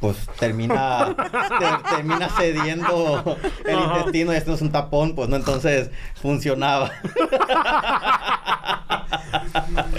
pues 0.02 0.18
termina 0.40 1.16
te, 1.16 1.96
termina 1.96 2.28
cediendo 2.30 3.38
el 3.66 3.76
Ajá. 3.78 3.98
intestino 4.00 4.34
y 4.34 4.36
esto 4.36 4.54
es 4.56 4.62
un 4.62 4.72
tapón, 4.72 5.16
pues 5.16 5.30
no, 5.30 5.36
entonces 5.38 5.92
funcionaba. 6.22 6.92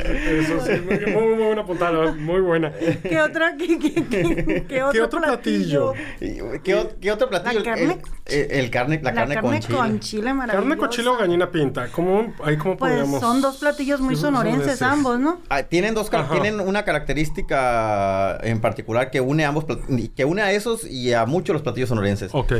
Eso 0.03 0.61
sí, 0.65 0.73
muy, 0.81 0.99
muy, 1.13 1.35
muy 1.35 1.45
buena 1.45 1.65
puntada, 1.65 2.13
muy 2.13 2.41
buena. 2.41 2.73
¿Qué 3.03 3.21
otra 3.21 3.57
qué, 3.57 3.79
qué, 3.79 3.95
qué, 4.09 4.65
qué 4.69 4.83
otro, 4.83 4.93
¿Qué 4.93 5.01
otro 5.03 5.21
platillo? 5.21 5.93
platillo? 5.93 6.63
¿Qué, 6.63 6.89
¿Qué, 7.01 7.13
otro 7.13 7.29
platillo? 7.29 7.61
La 7.61 7.65
carne, 7.65 7.99
el, 8.27 8.35
el, 8.39 8.51
el 8.51 8.71
carne 8.71 8.97
la, 9.03 9.11
la 9.11 9.15
carne, 9.15 9.35
carne, 9.35 9.51
con 9.51 9.61
chile. 9.61 9.79
con 9.79 10.01
chile 10.01 10.35
maravilloso. 10.35 10.69
Carne 10.69 10.77
con 10.77 10.91
chile 10.91 11.09
o 11.09 11.17
gallina 11.17 11.51
pinta, 11.51 11.89
¿cómo 11.93 12.35
ahí 12.45 12.57
cómo 12.57 12.77
pues 12.77 12.93
podríamos? 12.93 13.21
son 13.21 13.41
dos 13.41 13.57
platillos 13.59 14.01
muy 14.01 14.17
sonorenses, 14.17 14.79
sonorenses. 14.79 14.83
ambos, 14.83 15.21
¿no? 15.21 15.41
Ah, 15.49 15.63
tienen 15.63 15.95
dos 15.95 16.11
tienen 16.31 16.61
una 16.61 16.85
característica 16.85 18.39
en 18.43 18.61
particular 18.61 19.11
que 19.11 19.21
une 19.21 19.45
ambos 19.45 19.65
que 20.15 20.25
une 20.25 20.43
a 20.43 20.53
esos 20.53 20.85
y 20.89 21.13
a 21.13 21.27
muchos 21.27 21.55
los 21.55 21.63
platillos 21.63 21.89
sonorenses. 21.89 22.31
Ok. 22.35 22.55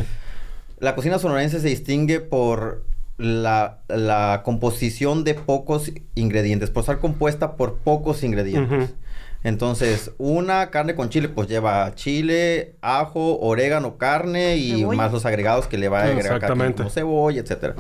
La 0.79 0.95
cocina 0.95 1.19
sonorense 1.19 1.61
se 1.61 1.69
distingue 1.69 2.21
por 2.21 2.85
la, 3.19 3.79
la, 3.89 4.43
composición 4.45 5.23
de 5.23 5.35
pocos 5.35 5.93
ingredientes, 6.15 6.71
por 6.71 6.81
estar 6.81 6.99
compuesta 6.99 7.57
por 7.57 7.77
pocos 7.77 8.25
ingredientes. 8.25 8.91
Uh 8.91 8.93
-huh. 8.93 8.97
Entonces, 9.45 10.13
una 10.19 10.71
carne 10.71 10.95
con 10.95 11.09
chile, 11.09 11.29
pues 11.29 11.49
lleva 11.49 11.93
chile, 11.95 12.77
ajo, 12.81 13.39
orégano, 13.41 13.97
carne 13.97 14.57
y 14.57 14.79
cebolla. 14.79 14.97
más 14.97 15.13
los 15.13 15.27
agregados 15.27 15.67
que 15.67 15.79
le 15.79 15.89
va 15.89 16.01
a 16.01 16.05
agregar 16.05 16.37
Exactamente. 16.37 16.79
como 16.79 16.91
cebolla, 16.91 17.41
etcétera. 17.41 17.75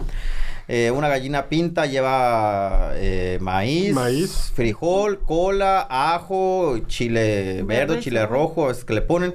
Eh, 0.74 0.90
una 0.90 1.08
gallina 1.08 1.50
pinta 1.50 1.84
lleva 1.84 2.92
eh, 2.94 3.36
maíz, 3.42 3.92
maíz, 3.92 4.50
frijol, 4.54 5.20
cola, 5.20 5.86
ajo, 5.90 6.78
chile 6.86 7.62
verde, 7.62 8.00
chile 8.00 8.24
rojo, 8.24 8.70
es 8.70 8.82
que 8.82 8.94
le 8.94 9.02
ponen. 9.02 9.34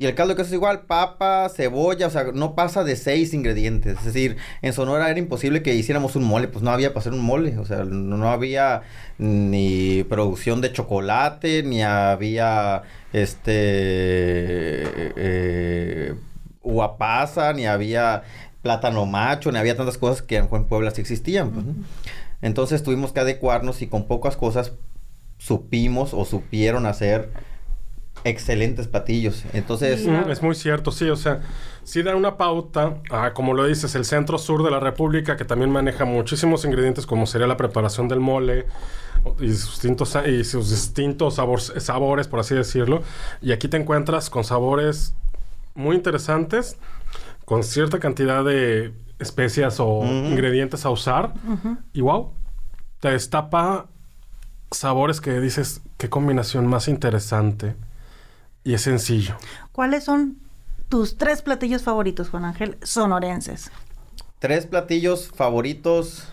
Y 0.00 0.06
el 0.06 0.16
caldo 0.16 0.34
de 0.34 0.38
queso 0.38 0.48
es 0.48 0.54
igual, 0.54 0.80
papa, 0.80 1.48
cebolla, 1.54 2.08
o 2.08 2.10
sea, 2.10 2.24
no 2.34 2.56
pasa 2.56 2.82
de 2.82 2.96
seis 2.96 3.34
ingredientes. 3.34 3.98
Es 3.98 4.04
decir, 4.04 4.36
en 4.62 4.72
Sonora 4.72 5.08
era 5.08 5.18
imposible 5.20 5.62
que 5.62 5.76
hiciéramos 5.76 6.16
un 6.16 6.24
mole, 6.24 6.48
pues 6.48 6.64
no 6.64 6.72
había 6.72 6.88
para 6.88 7.02
hacer 7.02 7.12
un 7.12 7.22
mole. 7.22 7.56
O 7.58 7.64
sea, 7.64 7.84
no 7.84 8.28
había 8.28 8.82
ni 9.18 10.02
producción 10.02 10.60
de 10.60 10.72
chocolate, 10.72 11.62
ni 11.62 11.84
había 11.84 12.82
este 13.12 13.44
eh, 15.14 16.14
uva 16.62 16.98
pasa, 16.98 17.52
ni 17.52 17.64
había 17.64 18.24
plátano 18.64 19.06
macho, 19.06 19.52
ni 19.52 19.58
había 19.58 19.76
tantas 19.76 19.98
cosas 19.98 20.22
que 20.22 20.38
en 20.38 20.48
Puebla 20.48 20.90
sí 20.90 21.00
existían. 21.00 21.50
Pues, 21.50 21.64
¿no? 21.64 21.74
Entonces 22.42 22.82
tuvimos 22.82 23.12
que 23.12 23.20
adecuarnos 23.20 23.80
y 23.82 23.86
con 23.86 24.08
pocas 24.08 24.36
cosas 24.36 24.72
supimos 25.38 26.14
o 26.14 26.24
supieron 26.24 26.86
hacer 26.86 27.30
excelentes 28.24 28.88
platillos. 28.88 29.44
Entonces, 29.52 30.06
Mm, 30.06 30.30
es 30.30 30.42
muy 30.42 30.54
cierto, 30.54 30.90
sí, 30.90 31.08
o 31.10 31.16
sea, 31.16 31.42
sí 31.84 32.02
da 32.02 32.16
una 32.16 32.36
pauta, 32.36 32.96
a, 33.10 33.34
como 33.34 33.52
lo 33.52 33.66
dices, 33.66 33.94
el 33.94 34.04
centro 34.04 34.38
sur 34.38 34.62
de 34.64 34.70
la 34.70 34.80
República, 34.80 35.36
que 35.36 35.44
también 35.44 35.70
maneja 35.70 36.04
muchísimos 36.06 36.64
ingredientes, 36.64 37.06
como 37.06 37.26
sería 37.26 37.46
la 37.46 37.56
preparación 37.56 38.08
del 38.08 38.20
mole 38.20 38.66
y 39.40 39.52
sus 39.52 39.74
distintos, 39.74 40.16
y 40.26 40.44
sus 40.44 40.70
distintos 40.70 41.34
sabores, 41.34 41.72
sabores, 41.78 42.26
por 42.26 42.40
así 42.40 42.54
decirlo. 42.54 43.02
Y 43.42 43.52
aquí 43.52 43.68
te 43.68 43.76
encuentras 43.76 44.30
con 44.30 44.44
sabores 44.44 45.14
muy 45.74 45.96
interesantes, 45.96 46.78
con 47.44 47.62
cierta 47.62 47.98
cantidad 48.00 48.44
de 48.44 48.92
especias 49.18 49.76
o 49.80 50.02
ingredientes 50.04 50.84
a 50.84 50.90
usar. 50.90 51.34
Y 51.92 52.00
wow, 52.00 52.32
te 53.00 53.10
destapa 53.10 53.86
sabores 54.70 55.20
que 55.20 55.38
dices, 55.40 55.80
qué 55.98 56.08
combinación 56.08 56.66
más 56.66 56.88
interesante. 56.88 57.76
Y 58.64 58.74
es 58.74 58.82
sencillo. 58.82 59.36
¿Cuáles 59.72 60.04
son 60.04 60.38
tus 60.88 61.16
tres 61.18 61.42
platillos 61.42 61.82
favoritos, 61.82 62.30
Juan 62.30 62.44
Ángel, 62.44 62.78
sonorenses? 62.82 63.70
tres 64.38 64.66
platillos 64.66 65.30
favoritos 65.34 66.28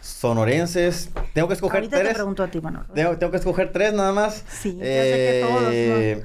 sonorenses. 0.00 1.10
Tengo 1.34 1.48
que 1.48 1.54
escoger 1.54 1.76
Ahorita 1.80 1.96
te 1.98 2.02
tres. 2.04 2.14
pregunto 2.14 2.42
a 2.42 2.48
ti, 2.48 2.60
Manolo. 2.60 2.86
Tengo, 2.94 3.18
tengo 3.18 3.30
que 3.30 3.36
escoger 3.38 3.70
tres 3.72 3.92
nada 3.92 4.12
más. 4.12 4.44
Sí, 4.48 4.72
ya 4.76 4.84
sé 4.84 4.84
que 4.84 5.46
todos, 5.46 5.62
Eh, 5.72 6.24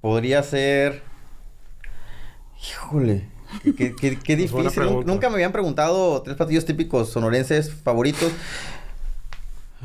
Podría 0.00 0.42
ser. 0.42 1.02
Híjole. 2.62 3.28
Qué, 3.76 3.94
difícil. 4.36 5.04
Nunca 5.04 5.28
me 5.28 5.34
habían 5.34 5.52
preguntado 5.52 6.22
tres 6.22 6.36
platillos 6.36 6.64
típicos 6.64 7.10
sonorenses 7.10 7.72
favoritos. 7.72 8.30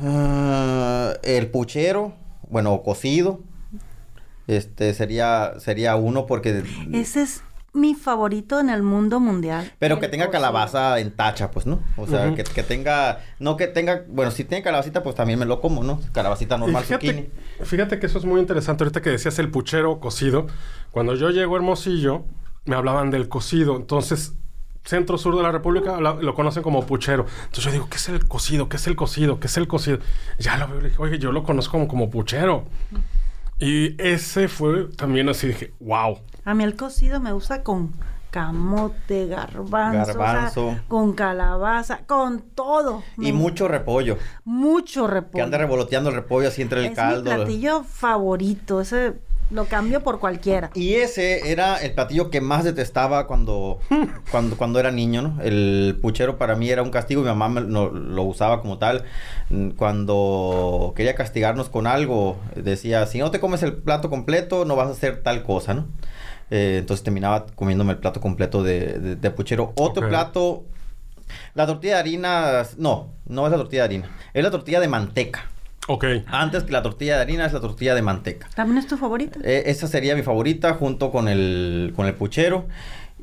Ah, 0.00 1.14
el 1.22 1.48
puchero, 1.48 2.14
bueno, 2.48 2.72
o 2.72 2.82
cocido. 2.82 3.40
Este 4.46 4.94
sería 4.94 5.54
sería 5.58 5.96
uno 5.96 6.24
porque 6.26 6.62
Ese 6.92 7.22
es 7.22 7.42
mi 7.74 7.94
favorito 7.94 8.60
en 8.60 8.70
el 8.70 8.82
mundo 8.82 9.20
mundial. 9.20 9.70
pero 9.78 9.96
El 9.96 10.00
que 10.00 10.08
tenga 10.08 10.26
cocido. 10.26 10.40
calabaza 10.40 10.98
en 11.00 11.10
tacha, 11.14 11.50
pues, 11.50 11.66
¿no? 11.66 11.80
O 11.98 12.06
sea, 12.06 12.34
que, 12.34 12.44
que 12.44 12.62
tenga, 12.62 13.20
no 13.40 13.58
que 13.58 13.66
tenga, 13.66 14.04
bueno, 14.08 14.30
si 14.30 14.44
tiene 14.44 14.64
calabacita, 14.64 15.02
pues 15.02 15.14
también 15.16 15.38
me 15.38 15.44
lo 15.44 15.60
como, 15.60 15.84
¿no? 15.84 16.00
Calabacita 16.12 16.56
normal, 16.56 16.82
fíjate, 16.84 17.06
zucchini. 17.06 17.28
fíjate 17.64 17.98
que 17.98 18.06
eso 18.06 18.18
es 18.18 18.24
muy 18.24 18.40
interesante. 18.40 18.84
Ahorita 18.84 19.02
que 19.02 19.10
decías 19.10 19.38
el 19.38 19.50
puchero 19.50 20.00
cocido, 20.00 20.46
cuando 20.92 21.14
yo 21.14 21.28
llego 21.30 21.54
a 21.54 21.58
Hermosillo, 21.58 22.24
me 22.68 22.76
hablaban 22.76 23.10
del 23.10 23.28
cocido. 23.28 23.76
Entonces, 23.76 24.34
centro 24.84 25.18
sur 25.18 25.36
de 25.36 25.42
la 25.42 25.50
República 25.52 26.00
lo 26.00 26.34
conocen 26.34 26.62
como 26.62 26.86
puchero. 26.86 27.26
Entonces 27.44 27.64
yo 27.64 27.72
digo, 27.72 27.88
¿qué 27.90 27.96
es 27.96 28.08
el 28.08 28.26
cocido? 28.26 28.68
¿Qué 28.68 28.76
es 28.76 28.86
el 28.86 28.96
cocido? 28.96 29.38
¿Qué 29.40 29.46
es 29.48 29.56
el 29.56 29.68
cocido? 29.68 29.98
Ya 30.38 30.56
lo 30.56 30.68
veo 30.68 30.78
y 30.78 30.82
le 30.82 30.88
dije, 30.90 31.02
oye, 31.02 31.18
yo 31.18 31.32
lo 31.32 31.42
conozco 31.42 31.72
como, 31.72 31.88
como 31.88 32.10
puchero. 32.10 32.64
Y 33.58 34.00
ese 34.00 34.48
fue 34.48 34.84
también 34.96 35.28
así, 35.28 35.48
dije, 35.48 35.72
wow. 35.80 36.20
A 36.44 36.54
mí 36.54 36.62
el 36.64 36.76
cocido 36.76 37.20
me 37.20 37.32
gusta 37.32 37.62
con 37.64 37.92
camote, 38.30 39.26
garbanzo, 39.26 40.00
o 40.02 40.04
sea, 40.04 40.14
Garbanzo. 40.14 40.76
con 40.86 41.12
calabaza, 41.14 42.00
con 42.06 42.40
todo. 42.54 43.02
Y 43.16 43.32
Me- 43.32 43.32
mucho 43.32 43.66
repollo. 43.68 44.16
mucho 44.44 45.06
repollo. 45.06 45.32
Que 45.34 45.42
anda 45.42 45.58
revoloteando 45.58 46.10
el 46.10 46.16
repollo 46.16 46.48
así 46.48 46.62
entre 46.62 46.80
el 46.80 46.86
es 46.86 46.94
caldo. 46.96 47.30
mi 47.30 47.36
platillo 47.36 47.82
favorito. 47.84 48.80
Ese 48.80 49.14
lo 49.50 49.64
cambio 49.66 50.02
por 50.02 50.18
cualquiera. 50.20 50.70
Y 50.74 50.94
ese 50.94 51.50
era 51.50 51.76
el 51.76 51.92
platillo 51.94 52.30
que 52.30 52.40
más 52.40 52.64
detestaba 52.64 53.26
cuando, 53.26 53.78
cuando, 54.30 54.56
cuando 54.56 54.78
era 54.80 54.90
niño, 54.90 55.22
¿no? 55.22 55.42
El 55.42 55.98
puchero 56.02 56.36
para 56.38 56.54
mí 56.56 56.68
era 56.70 56.82
un 56.82 56.90
castigo, 56.90 57.22
mi 57.22 57.28
mamá 57.28 57.48
me- 57.48 57.60
no- 57.62 57.88
lo 57.90 58.22
usaba 58.24 58.60
como 58.60 58.78
tal. 58.78 59.04
Cuando 59.78 60.92
quería 60.96 61.14
castigarnos 61.14 61.68
con 61.68 61.86
algo, 61.86 62.36
decía, 62.56 63.06
si 63.06 63.18
no 63.18 63.30
te 63.30 63.40
comes 63.40 63.62
el 63.62 63.74
plato 63.74 64.10
completo, 64.10 64.64
no 64.64 64.76
vas 64.76 64.88
a 64.88 64.92
hacer 64.92 65.22
tal 65.22 65.42
cosa, 65.44 65.72
¿no? 65.74 65.86
Eh, 66.50 66.76
entonces 66.80 67.04
terminaba 67.04 67.46
comiéndome 67.54 67.92
el 67.92 67.98
plato 67.98 68.20
completo 68.20 68.62
de, 68.62 68.98
de- 68.98 69.16
de 69.16 69.30
puchero. 69.30 69.72
Otro 69.76 70.02
plato, 70.10 70.64
la 71.54 71.66
tortilla 71.66 71.94
de 71.94 72.00
harina, 72.00 72.62
no, 72.76 73.10
no 73.26 73.46
es 73.46 73.52
la 73.52 73.56
tortilla 73.58 73.82
de 73.82 73.86
harina, 73.86 74.10
es 74.34 74.42
la 74.42 74.50
tortilla 74.50 74.80
de 74.80 74.88
manteca. 74.88 75.48
Ok. 75.88 76.04
Antes 76.26 76.64
que 76.64 76.72
la 76.72 76.82
tortilla 76.82 77.16
de 77.16 77.22
harina 77.22 77.46
es 77.46 77.54
la 77.54 77.60
tortilla 77.60 77.94
de 77.94 78.02
manteca. 78.02 78.48
¿También 78.54 78.76
es 78.76 78.86
tu 78.86 78.98
favorita? 78.98 79.40
Eh, 79.42 79.64
esa 79.66 79.88
sería 79.88 80.14
mi 80.14 80.22
favorita 80.22 80.74
junto 80.74 81.10
con 81.10 81.28
el, 81.28 81.94
con 81.96 82.06
el 82.06 82.14
puchero. 82.14 82.68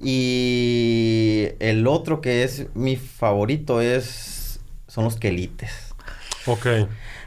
Y 0.01 1.50
el 1.60 1.86
otro 1.86 2.22
que 2.22 2.43
es 2.43 2.67
mi 2.74 2.95
favorito 2.95 3.81
es 3.81 4.60
son 4.88 5.03
los 5.03 5.15
quelites. 5.15 5.93
Ok. 6.48 6.65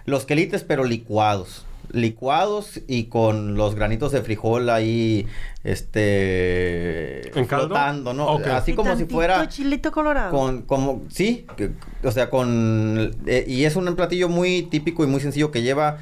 Los 0.07 0.25
quelites 0.25 0.64
pero 0.64 0.83
licuados. 0.85 1.64
Licuados 1.90 2.80
y 2.87 3.04
con 3.04 3.54
los 3.54 3.75
granitos 3.75 4.12
de 4.12 4.23
frijol 4.23 4.68
ahí, 4.71 5.26
este... 5.64 7.28
¿En 7.38 7.47
caldo? 7.47 7.66
Flotando, 7.68 8.12
¿no? 8.14 8.37
Así 8.52 8.73
Y 8.73 8.75
como 8.75 8.97
si 8.97 9.04
fuera... 9.07 9.49
chilito 9.49 9.90
colorado. 9.92 10.30
Con, 10.30 10.62
como, 10.62 11.02
sí, 11.09 11.47
que- 11.57 11.71
o 12.04 12.11
sea, 12.11 12.30
con, 12.30 13.16
eh, 13.26 13.45
y 13.47 13.64
es 13.64 13.76
un 13.76 13.95
platillo 13.97 14.28
muy 14.28 14.62
típico 14.62 15.04
y 15.04 15.07
muy 15.07 15.21
sencillo 15.21 15.50
que 15.50 15.62
lleva 15.62 15.99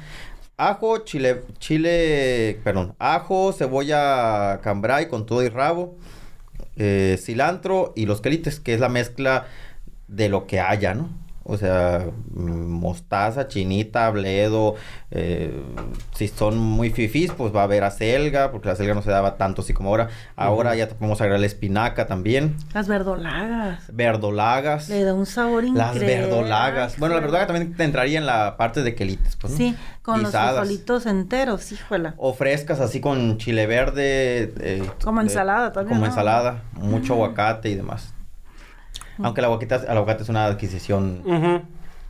ajo, 0.57 0.99
chile, 0.99 1.43
chile, 1.59 2.59
perdón, 2.63 2.95
ajo, 2.99 3.53
cebolla 3.53 4.59
cambray 4.63 5.07
con 5.07 5.25
todo 5.25 5.43
y 5.43 5.49
rabo, 5.49 5.95
eh, 6.75 7.17
cilantro 7.21 7.93
y 7.95 8.05
los 8.07 8.21
quelites, 8.21 8.59
que 8.59 8.73
es 8.73 8.79
la 8.79 8.89
mezcla 8.89 9.45
de 10.07 10.29
lo 10.29 10.47
que 10.47 10.59
haya, 10.59 10.93
¿no? 10.95 11.09
O 11.49 11.55
sea, 11.55 12.05
mostaza, 12.33 13.47
chinita, 13.47 14.09
bledo. 14.09 14.75
eh, 15.11 15.63
si 16.13 16.27
son 16.27 16.57
muy 16.57 16.89
fifís, 16.89 17.31
pues 17.31 17.55
va 17.55 17.61
a 17.61 17.63
haber 17.63 17.85
acelga, 17.85 18.51
porque 18.51 18.67
la 18.67 18.73
acelga 18.73 18.93
no 18.93 19.01
se 19.01 19.09
daba 19.11 19.37
tanto 19.37 19.61
así 19.61 19.73
como 19.73 19.87
ahora. 19.89 20.09
Ahora 20.35 20.75
ya 20.75 20.89
te 20.89 20.95
podemos 20.95 21.21
agregar 21.21 21.39
la 21.39 21.45
espinaca 21.45 22.05
también. 22.07 22.57
Las 22.73 22.89
verdolagas. 22.89 23.83
Verdolagas. 23.93 24.89
Le 24.89 25.03
da 25.05 25.13
un 25.13 25.25
sabor 25.25 25.63
Las 25.63 25.95
increíble. 25.95 26.21
verdolagas. 26.27 26.97
Bueno, 26.99 27.15
la 27.15 27.21
verdolaga 27.21 27.47
también 27.47 27.73
te 27.75 27.83
entraría 27.85 28.19
en 28.19 28.25
la 28.25 28.57
parte 28.57 28.83
de 28.83 28.93
quelites, 28.95 29.37
pues, 29.37 29.53
¿no? 29.53 29.57
Sí, 29.57 29.75
con 30.01 30.19
Guisadas. 30.19 30.55
los 30.57 30.65
frijolitos 30.67 31.05
enteros, 31.05 31.71
híjola. 31.71 32.13
O 32.17 32.33
frescas, 32.33 32.81
así 32.81 32.99
con 32.99 33.37
chile 33.37 33.67
verde. 33.67 34.53
eh, 34.59 34.83
Como 35.03 35.21
de- 35.21 35.27
ensalada 35.27 35.71
también, 35.71 35.93
Como 35.95 36.01
¿no? 36.01 36.07
ensalada. 36.07 36.63
Mucho 36.73 37.13
aguacate 37.13 37.69
y 37.69 37.75
demás. 37.75 38.13
Aunque 39.23 39.41
el 39.41 39.45
aguacate, 39.45 39.75
el 39.85 39.91
aguacate 39.97 40.23
es 40.23 40.29
una 40.29 40.45
adquisición 40.45 41.23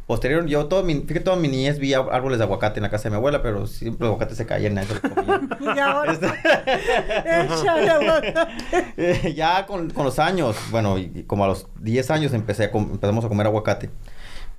posterior. 0.05 0.45
Yo 0.45 0.67
todo 0.67 0.83
mi, 0.83 0.95
fíjate, 0.95 1.19
toda 1.21 1.35
mi 1.37 1.47
niñez 1.49 1.79
vi 1.79 1.93
árboles 1.93 2.37
de 2.37 2.45
aguacate 2.45 2.79
en 2.79 2.83
la 2.83 2.89
casa 2.89 3.05
de 3.05 3.09
mi 3.11 3.15
abuela, 3.17 3.41
pero 3.41 3.67
siempre 3.67 4.05
los 4.07 4.13
aguacates 4.13 4.37
se 4.37 4.45
caían, 4.45 4.73
nadie 4.75 4.87
se 4.87 4.93
los 4.93 5.01
comía. 5.01 5.41
Y 5.75 5.79
ahora, 5.79 6.13
Este- 6.13 6.27
aguacate. 7.89 9.33
Ya 9.35 9.65
con, 9.65 9.89
con 9.89 10.05
los 10.05 10.19
años, 10.19 10.55
bueno, 10.71 10.97
y- 10.97 11.11
y 11.13 11.23
como 11.23 11.43
a 11.45 11.47
los 11.47 11.67
10 11.81 12.11
años 12.11 12.33
empecé 12.33 12.65
a 12.65 12.77
empezamos 12.77 13.25
a 13.25 13.27
comer 13.27 13.47
aguacate. 13.47 13.89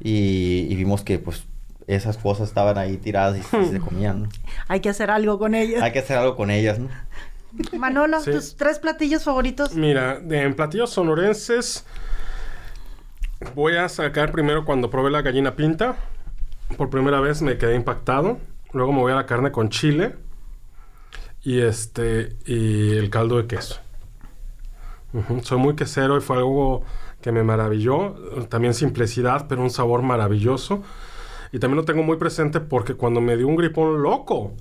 Y, 0.01 0.67
y 0.71 0.75
vimos 0.77 1.03
que 1.03 1.19
pues 1.19 1.45
esas 1.87 2.19
cosas 2.19 2.49
estaban 2.49 2.77
ahí 2.79 2.97
tiradas 2.99 3.37
y, 3.37 3.57
y 3.57 3.65
se 3.67 3.81
comían, 3.81 4.25
¿no? 4.25 4.29
Hay 4.69 4.81
que 4.81 4.91
hacer 4.91 5.11
algo 5.11 5.39
con 5.39 5.55
ellas. 5.55 5.83
Hay 5.83 5.91
que 5.93 5.99
hacer 6.01 6.19
algo 6.19 6.37
con 6.37 6.51
ellas, 6.51 6.79
¿no? 6.79 6.89
Manolo, 7.79 8.21
Sí. 8.21 8.31
tus 8.31 8.57
tres 8.57 8.79
platillos 8.79 9.25
favoritos. 9.25 9.75
Mira, 9.75 10.19
de- 10.21 10.43
en 10.43 10.55
platillos 10.55 10.91
sonorenses 10.91 11.85
voy 13.55 13.77
a 13.77 13.89
sacar 13.89 14.33
primero 14.33 14.65
cuando 14.65 14.91
probé 14.91 15.11
la 15.11 15.23
gallina 15.23 15.57
pinta. 15.57 15.97
Por 16.77 16.91
primera 16.91 17.21
vez 17.21 17.43
me 17.43 17.59
quedé 17.59 17.75
impactado. 17.75 18.39
Luego 18.73 18.93
me 18.93 19.01
voy 19.01 19.13
a 19.13 19.17
la 19.17 19.27
carne 19.27 19.51
con 19.51 19.69
chile 19.71 20.17
y 21.43 21.61
este 21.61 22.37
y 22.45 22.97
el 22.97 23.11
caldo 23.11 23.39
de 23.39 23.47
queso. 23.47 23.81
Soy 25.43 25.59
muy 25.59 25.75
quesero 25.75 26.19
y 26.19 26.21
fue 26.21 26.37
algo 26.37 26.83
que 27.21 27.33
me 27.33 27.43
maravilló. 27.43 28.15
También 28.49 28.75
simplicidad, 28.75 29.47
pero 29.49 29.63
un 29.63 29.71
sabor 29.71 30.03
maravilloso. 30.03 30.83
Y 31.51 31.59
también 31.59 31.79
lo 31.79 31.85
tengo 31.85 32.03
muy 32.03 32.19
presente 32.19 32.61
porque 32.61 32.95
cuando 32.95 33.21
me 33.21 33.37
dio 33.37 33.49
un 33.49 33.57
gripón 33.57 34.03
loco, 34.03 34.53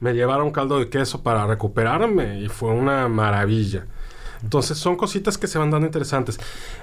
me 0.00 0.12
llevaron 0.14 0.50
caldo 0.50 0.80
de 0.80 0.88
queso 0.88 1.22
para 1.22 1.46
recuperarme 1.46 2.40
y 2.40 2.48
fue 2.48 2.70
una 2.70 3.06
maravilla. 3.08 3.86
Entonces 4.44 4.78
son 4.78 4.96
cositas 4.96 5.38
que 5.38 5.46
se 5.48 5.58
van 5.58 5.70
dando 5.70 5.86
interesantes. 5.86 6.38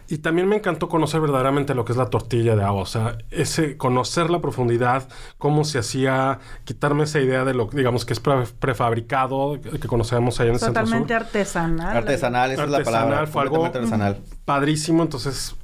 Y 0.09 0.17
también 0.17 0.47
me 0.49 0.55
encantó 0.57 0.89
conocer 0.89 1.21
verdaderamente 1.21 1.73
lo 1.75 1.85
que 1.85 1.93
es 1.93 1.97
la 1.97 2.07
tortilla 2.07 2.55
de 2.55 2.63
agua. 2.63 2.81
O 2.81 2.85
sea, 2.85 3.17
ese 3.29 3.77
conocer 3.77 4.29
la 4.29 4.41
profundidad, 4.41 5.07
cómo 5.37 5.63
se 5.63 5.77
hacía, 5.79 6.39
quitarme 6.65 7.03
esa 7.03 7.19
idea 7.19 7.45
de 7.45 7.53
lo 7.53 7.67
digamos 7.71 8.03
que 8.03 8.13
es 8.13 8.19
pre- 8.19 8.45
prefabricado, 8.59 9.59
que 9.61 9.87
conocemos 9.87 10.39
allá 10.39 10.49
en 10.49 10.53
el 10.55 10.59
centro 10.59 10.81
sur 10.81 10.85
Totalmente 10.89 11.13
artesanal. 11.13 11.97
Artesanal, 11.97 12.51
esa 12.51 12.63
es 12.63 12.69
la 12.69 12.77
artesanal, 12.77 13.07
palabra. 13.09 13.27
fue 13.27 13.41
algo 13.43 13.65
artesanal. 13.65 14.17
padrísimo, 14.43 15.03
entonces 15.03 15.55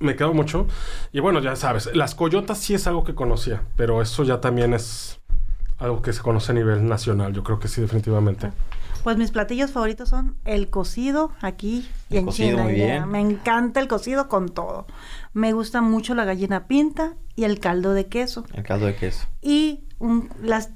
me 0.00 0.16
quedo 0.16 0.34
mucho. 0.34 0.66
Y 1.12 1.20
bueno, 1.20 1.40
ya 1.40 1.56
sabes, 1.56 1.88
las 1.94 2.14
coyotas 2.14 2.58
sí 2.58 2.74
es 2.74 2.86
algo 2.86 3.04
que 3.04 3.14
conocía, 3.14 3.62
pero 3.76 4.02
eso 4.02 4.24
ya 4.24 4.40
también 4.40 4.74
es 4.74 5.20
algo 5.78 6.02
que 6.02 6.12
se 6.12 6.20
conoce 6.20 6.52
a 6.52 6.54
nivel 6.56 6.86
nacional, 6.88 7.32
yo 7.32 7.42
creo 7.44 7.58
que 7.60 7.68
sí, 7.68 7.80
definitivamente. 7.80 8.50
Pues 9.04 9.16
mis 9.18 9.30
platillos 9.30 9.70
favoritos 9.70 10.08
son 10.08 10.34
el 10.44 10.70
cocido 10.70 11.30
aquí 11.42 11.88
y 12.08 12.14
El 12.14 12.20
en 12.20 12.24
cocido, 12.26 12.58
muy 12.58 12.72
Chinandega. 12.72 12.92
bien. 13.04 13.08
Me 13.10 13.20
encanta 13.20 13.78
el 13.78 13.86
cocido 13.86 14.28
con 14.28 14.48
todo. 14.48 14.86
Me 15.34 15.52
gusta 15.52 15.82
mucho 15.82 16.14
la 16.14 16.24
gallina 16.24 16.66
pinta 16.66 17.12
y 17.36 17.44
el 17.44 17.60
caldo 17.60 17.92
de 17.92 18.06
queso. 18.06 18.44
El 18.54 18.64
caldo 18.64 18.86
de 18.86 18.96
queso. 18.96 19.26
Y 19.42 19.84
un- 19.98 20.30
las 20.42 20.70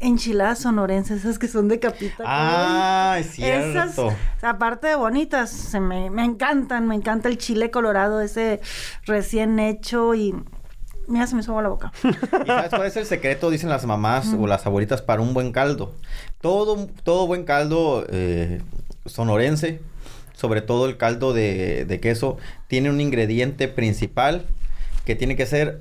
enchiladas 0.00 0.58
sonorenses, 0.60 1.20
esas 1.24 1.38
que 1.38 1.46
son 1.46 1.68
de 1.68 1.78
capita. 1.78 2.24
Ah, 2.26 3.16
es 3.20 3.38
Esas, 3.38 3.94
cierto. 3.94 4.14
aparte 4.42 4.88
de 4.88 4.96
bonitas, 4.96 5.50
se 5.50 5.78
me, 5.78 6.10
me 6.10 6.24
encantan, 6.24 6.88
me 6.88 6.94
encanta 6.94 7.28
el 7.28 7.38
chile 7.38 7.70
colorado, 7.70 8.20
ese 8.20 8.60
recién 9.06 9.58
hecho 9.60 10.14
y 10.14 10.34
mira, 11.06 11.26
se 11.26 11.36
me 11.36 11.42
subo 11.42 11.60
la 11.62 11.68
boca. 11.68 11.92
¿Y 12.02 12.46
sabes 12.46 12.70
cuál 12.70 12.86
es 12.86 12.96
el 12.96 13.06
secreto, 13.06 13.50
dicen 13.50 13.68
las 13.70 13.84
mamás 13.86 14.34
o 14.38 14.46
las 14.46 14.66
abuelitas, 14.66 15.00
para 15.02 15.20
un 15.22 15.32
buen 15.34 15.52
caldo? 15.52 15.94
Todo, 16.44 16.88
todo 17.04 17.26
buen 17.26 17.44
caldo 17.44 18.04
eh, 18.10 18.60
sonorense, 19.06 19.80
sobre 20.34 20.60
todo 20.60 20.84
el 20.84 20.98
caldo 20.98 21.32
de, 21.32 21.86
de 21.86 22.00
queso, 22.00 22.36
tiene 22.68 22.90
un 22.90 23.00
ingrediente 23.00 23.66
principal 23.66 24.44
que 25.06 25.14
tiene 25.14 25.36
que 25.36 25.46
ser 25.46 25.80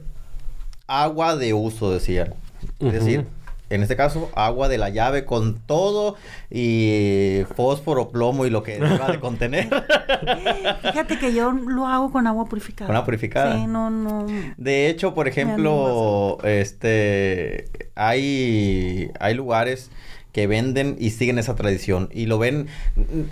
agua 0.88 1.36
de 1.36 1.54
uso, 1.54 1.92
decían. 1.92 2.34
Es 2.80 2.94
decir, 2.94 3.26
en 3.70 3.82
este 3.82 3.98
caso, 3.98 4.30
agua 4.36 4.70
de 4.70 4.78
la 4.78 4.90
llave 4.90 5.26
con 5.26 5.58
todo 5.58 6.16
y 6.52 7.42
fósforo, 7.56 8.10
plomo 8.10 8.46
y 8.46 8.50
lo 8.50 8.64
que 8.64 8.80
deba 8.80 9.12
de 9.12 9.20
contener. 9.20 9.68
Fíjate 10.82 11.20
que 11.20 11.34
yo 11.34 11.52
lo 11.52 11.88
hago 11.88 12.10
con 12.10 12.26
agua 12.26 12.46
purificada. 12.46 12.88
Con 12.88 12.96
agua 12.96 13.06
purificada. 13.06 13.58
Sí, 13.58 13.66
no, 13.68 13.90
no. 13.90 14.28
De 14.56 14.90
hecho, 14.90 15.14
por 15.14 15.28
ejemplo, 15.28 16.38
este 16.44 17.68
hay 17.96 19.12
hay 19.20 19.34
lugares 19.34 19.90
que 20.34 20.48
venden 20.48 20.98
y 21.00 21.12
siguen 21.12 21.38
esa 21.40 21.56
tradición 21.56 22.10
y 22.12 22.26
lo 22.26 22.40
ven 22.40 22.68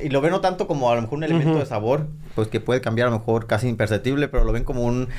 y 0.02 0.10
lo 0.10 0.22
ven 0.22 0.32
no 0.32 0.40
tanto 0.40 0.68
como 0.68 0.90
a 0.92 0.96
lo 0.96 1.02
mejor 1.02 1.18
un 1.18 1.24
elemento 1.24 1.58
de 1.60 1.66
sabor, 1.66 2.06
pues 2.36 2.48
que 2.48 2.60
puede 2.60 2.80
cambiar 2.80 3.08
a 3.08 3.12
lo 3.12 3.18
mejor 3.20 3.48
casi 3.48 3.68
imperceptible, 3.68 4.28
pero 4.28 4.44
lo 4.46 4.52
ven 4.54 4.64
como 4.64 4.84
un 4.86 5.10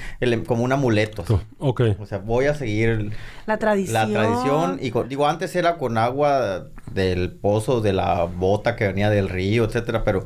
como 0.47 0.63
un 0.63 0.73
amuleto. 0.73 1.25
Ok. 1.59 1.83
O 1.99 2.07
sea, 2.07 2.19
voy 2.19 2.47
a 2.47 2.55
seguir 2.55 3.11
La 3.47 3.59
tradición. 3.59 3.95
la 3.95 4.21
tradición 4.21 4.79
y 4.81 4.91
con- 4.93 5.09
digo 5.09 5.27
antes 5.27 5.55
era 5.57 5.77
con 5.77 5.99
agua 5.99 6.69
del 6.93 7.33
pozo 7.33 7.81
de 7.81 7.93
la 7.93 8.25
bota 8.25 8.77
que 8.77 8.87
venía 8.87 9.11
del 9.11 9.29
río, 9.29 9.65
etcétera, 9.65 10.05
pero 10.05 10.21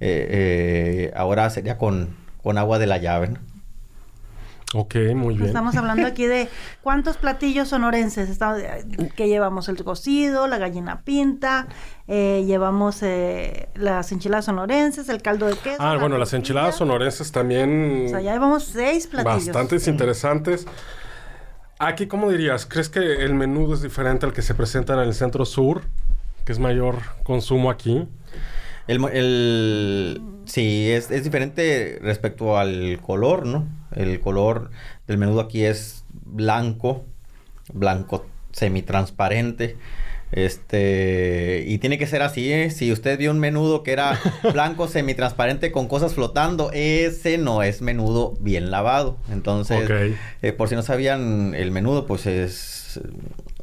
eh, 0.00 0.28
eh, 0.30 1.12
ahora 1.16 1.48
sería 1.50 1.78
con 1.78 2.10
con 2.42 2.56
agua 2.58 2.78
de 2.78 2.86
la 2.86 2.98
llave. 2.98 3.28
¿no? 3.28 3.38
Ok, 4.74 4.96
muy 5.14 5.34
bien. 5.34 5.46
Estamos 5.46 5.76
hablando 5.76 6.06
aquí 6.06 6.26
de 6.26 6.48
cuántos 6.82 7.16
platillos 7.16 7.68
sonorenses 7.68 8.28
estamos, 8.28 8.60
que 9.16 9.26
llevamos 9.26 9.68
el 9.70 9.82
cocido, 9.82 10.46
la 10.46 10.58
gallina 10.58 11.00
pinta, 11.00 11.68
eh, 12.06 12.44
llevamos 12.46 13.02
eh, 13.02 13.70
las 13.76 14.12
enchiladas 14.12 14.44
sonorenses, 14.44 15.08
el 15.08 15.22
caldo 15.22 15.46
de 15.46 15.56
queso. 15.56 15.78
Ah, 15.80 15.94
la 15.94 16.00
bueno, 16.00 16.18
las 16.18 16.34
enchiladas 16.34 16.74
sonorenses 16.76 17.32
también 17.32 18.04
O 18.06 18.08
sea, 18.10 18.20
ya 18.20 18.34
llevamos 18.34 18.64
seis 18.64 19.06
platillos. 19.06 19.46
bastantes 19.46 19.88
interesantes. 19.88 20.66
Aquí, 21.78 22.06
¿cómo 22.06 22.30
dirías? 22.30 22.66
¿Crees 22.66 22.90
que 22.90 23.24
el 23.24 23.34
menudo 23.34 23.72
es 23.72 23.80
diferente 23.80 24.26
al 24.26 24.34
que 24.34 24.42
se 24.42 24.54
presenta 24.54 24.92
en 24.94 25.00
el 25.00 25.14
centro 25.14 25.46
sur? 25.46 25.82
Que 26.44 26.52
es 26.52 26.58
mayor 26.58 26.96
consumo 27.22 27.70
aquí. 27.70 28.06
El, 28.88 29.04
el 29.12 30.22
sí, 30.46 30.90
es, 30.90 31.10
es 31.10 31.22
diferente 31.22 31.98
respecto 32.02 32.58
al 32.58 32.98
color, 33.00 33.46
¿no? 33.46 33.68
El 33.94 34.20
color 34.20 34.70
del 35.06 35.18
menudo 35.18 35.40
aquí 35.40 35.64
es 35.64 36.04
blanco, 36.10 37.04
blanco 37.72 38.26
semitransparente. 38.52 39.76
Este, 40.30 41.64
y 41.66 41.78
tiene 41.78 41.96
que 41.96 42.06
ser 42.06 42.20
así, 42.20 42.52
¿eh? 42.52 42.70
Si 42.70 42.92
usted 42.92 43.18
vio 43.18 43.30
un 43.30 43.38
menudo 43.38 43.82
que 43.82 43.92
era 43.92 44.20
blanco 44.52 44.86
semitransparente 44.88 45.72
con 45.72 45.88
cosas 45.88 46.14
flotando, 46.14 46.70
ese 46.72 47.38
no 47.38 47.62
es 47.62 47.80
menudo 47.80 48.34
bien 48.40 48.70
lavado. 48.70 49.16
Entonces, 49.30 49.88
eh, 50.42 50.52
por 50.52 50.68
si 50.68 50.74
no 50.74 50.82
sabían, 50.82 51.54
el 51.54 51.70
menudo, 51.70 52.06
pues 52.06 52.26
es, 52.26 53.00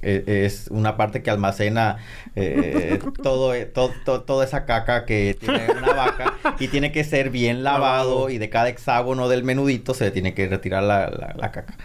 eh, 0.05 0.45
es 0.45 0.67
una 0.69 0.95
parte 0.97 1.21
que 1.23 1.29
almacena 1.31 1.97
eh, 2.35 2.99
todo, 3.23 3.53
eh, 3.53 3.65
to- 3.65 3.91
to- 4.05 4.21
toda 4.23 4.45
esa 4.45 4.65
caca 4.65 5.05
que 5.05 5.35
tiene 5.39 5.67
una 5.71 5.93
vaca 5.93 6.33
y 6.59 6.67
tiene 6.67 6.91
que 6.91 7.03
ser 7.03 7.29
bien 7.29 7.63
lavado 7.63 7.85
Lavado. 7.85 8.29
y 8.29 8.37
de 8.37 8.49
cada 8.49 8.69
hexágono 8.69 9.27
del 9.29 9.43
menudito 9.43 9.93
se 9.93 10.11
tiene 10.11 10.33
que 10.33 10.47
retirar 10.47 10.83
la, 10.83 11.09
la- 11.09 11.33
la 11.35 11.51
caca. 11.51 11.75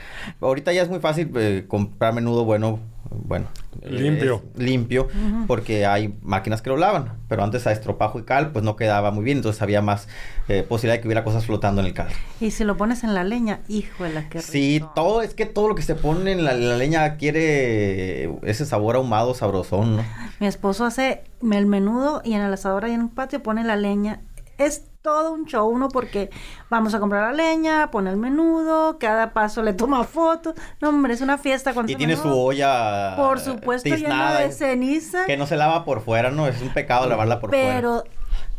Ahorita 0.41 0.73
ya 0.73 0.83
es 0.83 0.89
muy 0.89 1.01
fácil 1.01 1.31
eh, 1.37 1.65
comprar 1.67 2.13
menudo 2.15 2.45
bueno, 2.45 2.79
bueno. 3.11 3.47
eh, 3.83 3.91
Limpio. 3.91 4.43
limpio, 4.57 5.09
porque 5.47 5.87
hay 5.87 6.15
máquinas 6.23 6.63
que 6.63 6.71
lo 6.71 6.77
lavan, 6.77 7.15
pero 7.29 7.43
antes 7.43 7.67
a 7.67 7.73
estropajo 7.73 8.19
y 8.19 8.23
cal, 8.23 8.53
pues 8.53 8.65
no 8.65 8.77
quedaba 8.77 9.11
muy 9.11 9.25
bien, 9.25 9.39
entonces 9.39 9.61
había 9.63 9.83
más 9.83 10.09
eh, 10.49 10.63
posibilidad 10.69 10.95
de 10.97 11.01
que 11.01 11.09
hubiera 11.09 11.25
cosas 11.25 11.45
flotando 11.47 11.81
en 11.81 11.89
el 11.89 11.95
caldo. 11.95 12.15
Y 12.41 12.51
si 12.53 12.65
lo 12.65 12.77
pones 12.77 13.03
en 13.05 13.15
la 13.15 13.25
leña, 13.25 13.61
híjole, 13.69 14.27
qué 14.31 14.39
rico. 14.39 14.51
Sí, 14.53 14.83
todo, 14.95 15.23
es 15.23 15.35
que 15.35 15.47
todo 15.47 15.69
lo 15.69 15.75
que 15.75 15.83
se 15.83 15.95
pone 15.95 16.33
en 16.33 16.45
la, 16.45 16.53
la 16.55 16.77
leña 16.77 17.17
quiere 17.17 18.31
ese 18.43 18.65
sabor 18.67 18.97
ahumado 18.97 19.35
sabrosón, 19.35 19.97
¿no? 19.99 20.05
Mi 20.39 20.47
esposo 20.47 20.85
hace 20.85 21.25
el 21.43 21.67
menudo 21.67 22.23
y 22.25 22.35
en 22.35 22.43
el 22.43 22.53
asador 22.53 22.85
ahí 22.85 22.93
en 22.93 23.03
el 23.03 23.09
patio 23.11 23.43
pone 23.43 23.65
la 23.65 23.77
leña. 23.77 24.21
Es 24.59 24.85
todo 25.03 25.33
un 25.33 25.47
show, 25.47 25.77
¿no? 25.79 25.89
Porque 25.89 26.31
vamos 26.69 26.95
a 26.95 27.01
comprar 27.01 27.23
la 27.23 27.33
leña, 27.33 27.91
pone 27.91 28.11
el 28.11 28.17
menudo, 28.17 28.99
cada 28.99 29.33
paso 29.33 29.63
le 29.63 29.73
toma 29.73 30.05
fotos. 30.05 30.55
No, 30.81 30.91
hombre, 30.91 31.15
es 31.15 31.21
una 31.21 31.39
fiesta 31.39 31.73
cuando 31.73 31.91
Y 31.93 31.97
tiene 31.97 32.17
su 32.17 32.29
olla 32.29 33.17
Por 33.17 33.41
supuesto, 33.41 33.89
llena 33.89 34.35
de 34.35 34.53
ceniza. 34.53 35.25
que 35.27 35.37
no 35.37 35.47
se 35.47 35.57
lava 35.57 35.85
por 35.85 36.03
fuera, 36.03 36.31
¿no? 36.31 36.47
Es 36.47 36.61
un 36.61 36.69
pecado 36.73 37.07
lavarla 37.09 37.41
por 37.41 37.51
fuera. 37.51 37.75
pero 37.75 38.05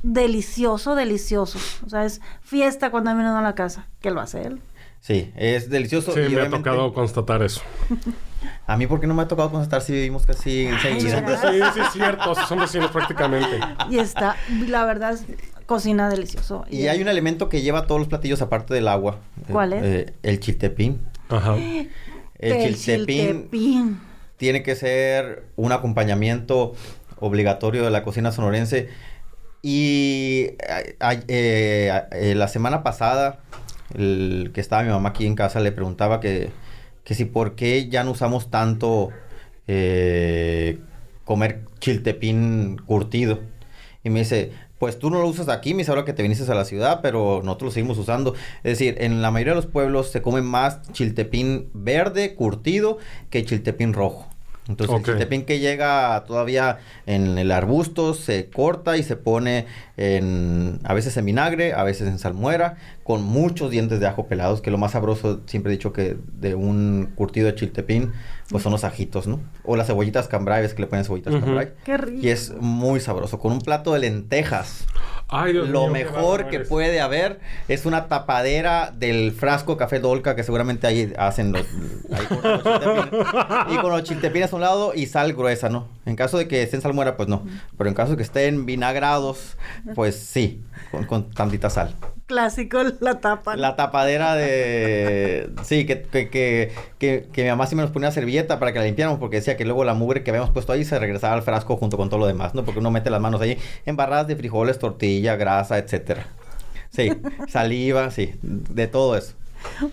delicioso, 0.04 0.95
delicioso. 0.95 1.60
O 1.86 1.89
sea, 1.89 2.06
es 2.06 2.21
fiesta 2.41 2.89
cuando 2.91 3.12
hay 3.12 3.15
menudo 3.15 3.38
en 3.38 3.43
la 3.43 3.56
casa. 3.56 3.88
Que 4.01 4.12
lo 4.12 4.19
hace 4.21 4.41
él. 4.43 4.62
Sí, 4.99 5.32
es 5.36 5.69
delicioso. 5.69 6.12
Sí, 6.12 6.19
y 6.21 6.30
me 6.30 6.41
ha 6.41 6.49
tocado 6.49 6.93
constatar 6.93 7.41
eso. 7.41 7.62
A 8.67 8.77
mí, 8.77 8.86
¿por 8.88 8.99
qué 8.99 9.08
no 9.08 9.13
me 9.15 9.23
ha 9.23 9.27
tocado 9.27 9.49
constatar 9.51 9.82
si 9.82 9.93
vivimos 9.93 10.25
casi 10.27 10.65
enseguida? 10.67 11.38
Sí, 11.38 11.60
sí, 11.73 11.80
es 11.80 11.91
cierto. 11.91 12.36
Son 12.36 12.60
vecinos 12.60 12.91
prácticamente. 12.91 13.60
Y 13.89 13.97
está, 13.97 14.36
la 14.67 14.86
verdad, 14.86 15.17
cocina 15.71 16.10
delicioso. 16.10 16.65
Y 16.69 16.88
hay 16.88 17.01
un 17.01 17.07
elemento 17.07 17.47
que 17.47 17.62
lleva 17.62 17.88
todos 17.88 17.99
los 17.99 18.07
platillos 18.10 18.41
aparte 18.41 18.73
del 18.73 18.88
agua. 18.89 19.19
¿Cuál 19.49 19.73
es? 19.73 19.84
eh, 19.84 20.13
el 20.23 20.39
chiltepín. 20.41 20.99
Ajá. 21.29 21.55
El, 22.38 22.75
chiltepín 22.75 23.49
chiltepín. 23.49 23.99
tiene 24.36 24.63
que 24.63 24.75
ser 24.75 25.45
un 25.55 25.71
acompañamiento 25.71 26.73
obligatorio 27.19 27.84
de 27.86 27.91
la 27.91 28.03
cocina 28.03 28.31
sonorense. 28.34 28.89
Y 29.62 30.49
eh, 30.67 30.97
eh, 31.27 32.01
eh, 32.12 32.36
la 32.36 32.47
semana 32.47 32.84
pasada, 32.84 33.39
el 33.95 34.51
que 34.53 34.60
estaba 34.60 34.84
mi 34.84 34.89
mamá 34.89 35.10
aquí 35.10 35.25
en 35.25 35.36
casa 35.36 35.60
le 35.62 35.71
preguntaba 35.71 36.19
que, 36.19 36.49
que 37.05 37.15
si 37.15 37.25
por 37.25 37.55
qué 37.55 37.88
ya 37.88 38.03
no 38.03 38.12
usamos 38.12 38.49
tanto 38.49 39.10
eh, 39.67 40.79
comer 41.23 41.62
chiltepín 41.79 42.77
curtido. 42.86 43.39
Y 44.03 44.10
me 44.10 44.19
dice, 44.19 44.51
pues 44.82 44.98
tú 44.98 45.12
no 45.12 45.22
lo 45.22 45.28
usas 45.28 45.48
aquí, 45.48 45.74
dice 45.74 45.91
ahora 45.91 46.06
que 46.06 46.13
te 46.13 46.24
viniste 46.24 46.52
a 46.52 46.56
la 46.56 46.65
ciudad, 46.65 47.02
pero 47.04 47.41
nosotros 47.44 47.67
lo 47.67 47.72
seguimos 47.72 48.00
usando. 48.00 48.34
Es 48.63 48.80
decir, 48.80 48.96
en 48.98 49.22
la 49.22 49.30
mayoría 49.30 49.54
de 49.54 49.58
los 49.58 49.67
pueblos 49.67 50.10
se 50.10 50.24
come 50.24 50.41
más 50.41 50.82
chiltepín 50.91 51.70
verde, 51.76 52.34
curtido, 52.34 52.98
que 53.30 53.46
chiltepín 53.46 53.94
rojo. 53.94 54.28
Entonces 54.67 54.95
el 54.95 55.04
chiltepín 55.04 55.43
que 55.43 55.60
llega 55.60 56.24
todavía 56.26 56.80
en 57.06 57.38
el 57.38 57.52
arbusto 57.52 58.13
se 58.13 58.50
corta 58.50 58.95
y 58.95 59.04
se 59.04 59.15
pone 59.15 59.65
en 59.97 60.80
a 60.84 60.93
veces 60.93 61.17
en 61.17 61.26
vinagre, 61.26 61.74
a 61.74 61.84
veces 61.84 62.08
en 62.08 62.19
salmuera, 62.19 62.78
con 63.04 63.24
muchos 63.24 63.71
dientes 63.71 64.00
de 64.00 64.08
ajo 64.08 64.28
pelados, 64.28 64.62
que 64.62 64.71
lo 64.71 64.78
más 64.78 64.91
sabroso, 64.91 65.41
siempre 65.47 65.71
he 65.71 65.76
dicho 65.76 65.93
que 65.93 66.15
de 66.39 66.56
un 66.56 67.12
curtido 67.15 67.47
de 67.47 67.56
chiltepín, 67.56 68.13
pues 68.50 68.63
son 68.63 68.71
los 68.71 68.84
ajitos, 68.84 69.28
¿no? 69.28 69.39
O 69.63 69.76
las 69.76 69.88
cebollitas 69.88 70.28
cambray, 70.28 70.62
ves 70.62 70.74
que 70.74 70.82
le 70.82 70.88
ponen 70.88 71.06
cebollitas 71.06 71.34
Ujú. 71.34 71.43
cambray. 71.43 71.71
Qué 71.84 71.97
rico. 71.97 72.19
Y 72.21 72.30
es 72.30 72.54
muy 72.60 73.00
sabroso, 73.00 73.39
con 73.39 73.52
un 73.52 73.62
plato 73.62 73.93
de 73.93 74.00
lentejas. 74.00 74.86
Ay, 75.34 75.54
Dios 75.54 75.70
Lo 75.70 75.84
mío, 75.84 75.94
mejor 75.94 76.50
que 76.50 76.60
puede 76.60 77.00
haber 77.00 77.39
es 77.70 77.86
una 77.86 78.08
tapadera 78.10 78.91
del 78.91 79.32
frasco 79.32 79.78
café 79.78 80.02
Dolca 80.02 80.36
que 80.36 80.44
seguramente 80.44 80.88
ahí 80.88 81.13
hacen 81.17 81.54
los, 81.54 81.65
ahí 82.12 82.26
con 82.26 82.41
los. 82.44 83.74
Y 83.74 83.78
con 83.78 83.91
los 83.91 84.04
chiltepines 84.04 84.52
a 84.52 84.56
un 84.58 84.62
lado 84.62 84.91
y 84.94 85.06
sal 85.06 85.34
gruesa, 85.34 85.70
¿no? 85.70 85.88
En 86.06 86.17
caso 86.17 86.38
de 86.38 86.50
que 86.50 86.62
estén 86.63 86.82
salmuera, 86.82 87.15
pues 87.15 87.30
no. 87.30 87.46
Pero 87.78 87.89
en 87.89 87.96
caso 87.96 88.12
de 88.12 88.17
que 88.17 88.24
estén 88.24 88.65
vinagrados, 88.65 89.58
pues 89.96 90.17
sí, 90.17 90.62
con, 90.91 91.06
con 91.06 91.32
tantita 91.32 91.70
sal. 91.70 91.96
Clásico, 92.32 92.80
la 93.02 93.20
tapa. 93.20 93.58
La 93.58 93.76
tapadera 93.76 94.36
de... 94.36 95.50
Sí, 95.63 95.86
que, 95.86 96.02
que, 96.04 96.30
que, 96.30 96.72
que, 96.98 97.28
que 97.30 97.44
mi 97.44 97.50
mamá 97.50 97.67
sí 97.67 97.76
me 97.76 97.82
nos 97.82 97.91
ponía 97.91 98.08
una 98.08 98.13
servilleta 98.13 98.58
para 98.58 98.72
que 98.72 98.80
la 98.80 98.86
limpiáramos 98.86 99.20
porque 99.20 99.36
decía 99.36 99.58
que 99.58 99.65
luego 99.65 99.84
la 99.84 99.96
mugre 99.96 100.24
que 100.24 100.32
habíamos 100.32 100.50
puesto 100.50 100.72
ahí 100.72 100.86
se 100.86 100.98
regresaba 100.98 101.34
al 101.34 101.41
frasco 101.41 101.76
junto 101.76 101.98
con 101.98 102.08
todo 102.08 102.22
lo 102.22 102.28
demás, 102.28 102.56
¿no? 102.56 102.63
Porque 102.63 102.80
uno 102.80 102.89
mete 102.89 103.10
las 103.10 103.20
manos 103.20 103.41
ahí 103.41 103.58
embarradas 103.86 104.28
de 104.28 104.38
frijoles, 104.38 104.80
tortilla, 104.80 105.36
grasa, 105.36 105.78
etcétera. 105.78 106.26
Sí, 106.89 107.12
saliva, 107.50 108.10
sí, 108.12 108.34
de 108.41 108.88
todo 108.88 109.17
eso. 109.17 109.34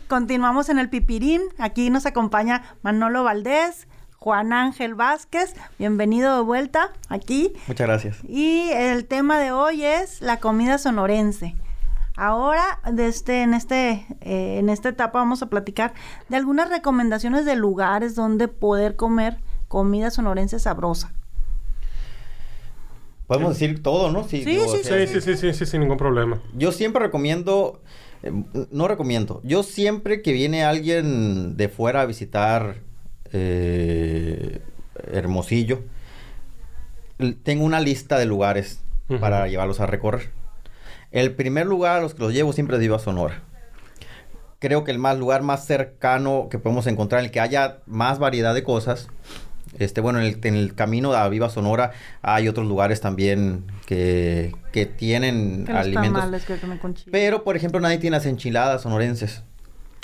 Continuamos 0.07 0.69
en 0.69 0.79
el 0.79 0.89
pipirín. 0.89 1.43
Aquí 1.59 1.91
nos 1.91 2.07
acompaña 2.07 2.77
Manolo 2.83 3.25
Valdés, 3.25 3.89
Juan 4.17 4.53
Ángel 4.53 4.95
Vázquez. 4.95 5.55
Bienvenido 5.81 6.37
de 6.37 6.43
vuelta 6.43 6.93
aquí. 7.09 7.53
Muchas 7.67 7.89
gracias. 7.89 8.19
Y 8.29 8.71
el 8.71 9.07
tema 9.07 9.41
de 9.41 9.51
hoy 9.51 9.85
es 9.85 10.23
la 10.23 10.37
comida 10.39 10.79
sonorense. 10.79 11.57
Ahora, 12.21 12.81
de 12.93 13.07
este, 13.07 13.43
en, 13.43 13.55
este, 13.55 14.05
eh, 14.23 14.59
en 14.59 14.71
esta 14.71 14.89
etapa 14.89 15.21
vamos 15.21 15.41
a 15.43 15.47
platicar 15.47 15.95
de 16.29 16.37
algunas 16.37 16.69
recomendaciones 16.69 17.45
de 17.45 17.55
lugares 17.55 18.17
donde 18.17 18.49
poder 18.49 18.97
comer 18.97 19.37
comida 19.69 20.11
sonorense 20.11 20.59
sabrosa. 20.59 21.13
Podemos 23.29 23.51
decir 23.51 23.85
todo, 23.85 24.11
¿no? 24.11 24.25
Sí, 24.25 24.45
digo, 24.45 24.65
sí, 24.65 24.81
o 24.81 24.85
sea, 24.85 25.07
Sí, 25.07 25.15
sí, 25.15 25.21
sí, 25.21 25.37
sí, 25.37 25.53
sí, 25.55 25.65
sin 25.65 25.81
ningún 25.81 25.97
problema. 25.97 26.43
Yo 26.55 26.73
siempre 26.73 27.05
recomiendo, 27.05 27.81
eh, 28.25 28.33
no 28.73 28.89
recomiendo, 28.89 29.41
yo 29.45 29.63
siempre 29.63 30.21
que 30.21 30.33
viene 30.33 30.65
alguien 30.65 31.57
de 31.57 31.69
fuera 31.69 32.01
a 32.01 32.07
visitar 32.07 32.79
eh, 33.33 34.61
Hermosillo, 35.13 35.85
tengo 37.45 37.65
una 37.65 37.79
lista 37.79 38.19
de 38.19 38.27
lugares 38.27 38.81
para 39.21 39.47
llevarlos 39.47 39.79
a 39.79 39.87
recorrer. 39.87 40.37
El 41.11 41.35
primer 41.35 41.67
lugar 41.67 41.99
a 41.99 42.01
los 42.03 42.15
que 42.15 42.23
los 42.23 42.33
llevo 42.33 42.53
siempre 42.53 42.77
es 42.77 42.81
Viva 42.81 42.99
Sonora. 42.99 43.43
Creo 44.59 44.85
que 44.85 44.91
el 44.91 44.99
más 44.99 45.17
lugar 45.19 45.43
más 45.43 45.65
cercano 45.67 46.49
que 46.51 46.59
podemos 46.59 46.87
encontrar, 46.87 47.21
en 47.21 47.27
el 47.27 47.31
que 47.31 47.41
haya 47.41 47.79
más 47.87 48.19
variedad 48.19 48.55
de 48.55 48.65
cosas, 48.65 49.09
este, 49.79 50.01
bueno, 50.01 50.19
en 50.19 50.27
el, 50.27 50.39
en 50.43 50.55
el 50.55 50.75
camino 50.75 51.13
a 51.13 51.29
Viva 51.29 51.49
Sonora 51.49 51.93
hay 52.23 52.49
otros 52.49 52.67
lugares 52.67 53.01
también 53.01 53.65
que, 53.87 54.55
que 54.73 54.87
tienen 54.87 55.65
Que 55.67 55.73
alimentos. 55.73 56.21
tamales 56.21 56.45
que 56.45 56.57
comen 56.57 56.79
con 56.79 56.95
chile. 56.95 57.11
Pero, 57.13 57.45
por 57.45 57.57
ejemplo, 57.57 57.79
nadie 57.81 57.99
tiene 57.99 58.17
las 58.17 58.27
enchiladas 58.27 58.83
sonorenses. 58.83 59.43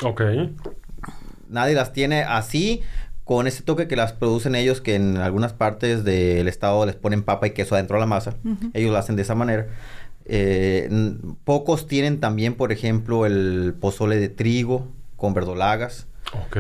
Ok. 0.02 0.22
Nadie 1.48 1.74
las 1.74 1.92
tiene 1.92 2.22
así, 2.22 2.82
con 3.24 3.46
ese 3.46 3.62
toque 3.62 3.88
que 3.88 3.96
las 3.96 4.12
producen 4.12 4.54
ellos, 4.54 4.80
que 4.80 4.94
en 4.94 5.16
algunas 5.16 5.52
partes 5.52 6.04
del 6.04 6.46
estado 6.48 6.84
les 6.86 6.94
ponen 6.94 7.22
papa 7.22 7.46
y 7.46 7.50
queso 7.50 7.74
adentro 7.74 7.96
de 7.96 8.00
la 8.00 8.06
masa. 8.06 8.34
Ellos 8.72 8.92
lo 8.92 8.98
hacen 8.98 9.16
de 9.16 9.22
esa 9.22 9.34
manera. 9.34 9.66
Eh, 10.26 10.88
pocos 11.44 11.86
tienen 11.86 12.18
también, 12.20 12.54
por 12.54 12.72
ejemplo, 12.72 13.26
el 13.26 13.74
pozole 13.78 14.16
de 14.16 14.28
trigo 14.28 14.88
con 15.16 15.34
verdolagas, 15.34 16.06
Ok. 16.46 16.56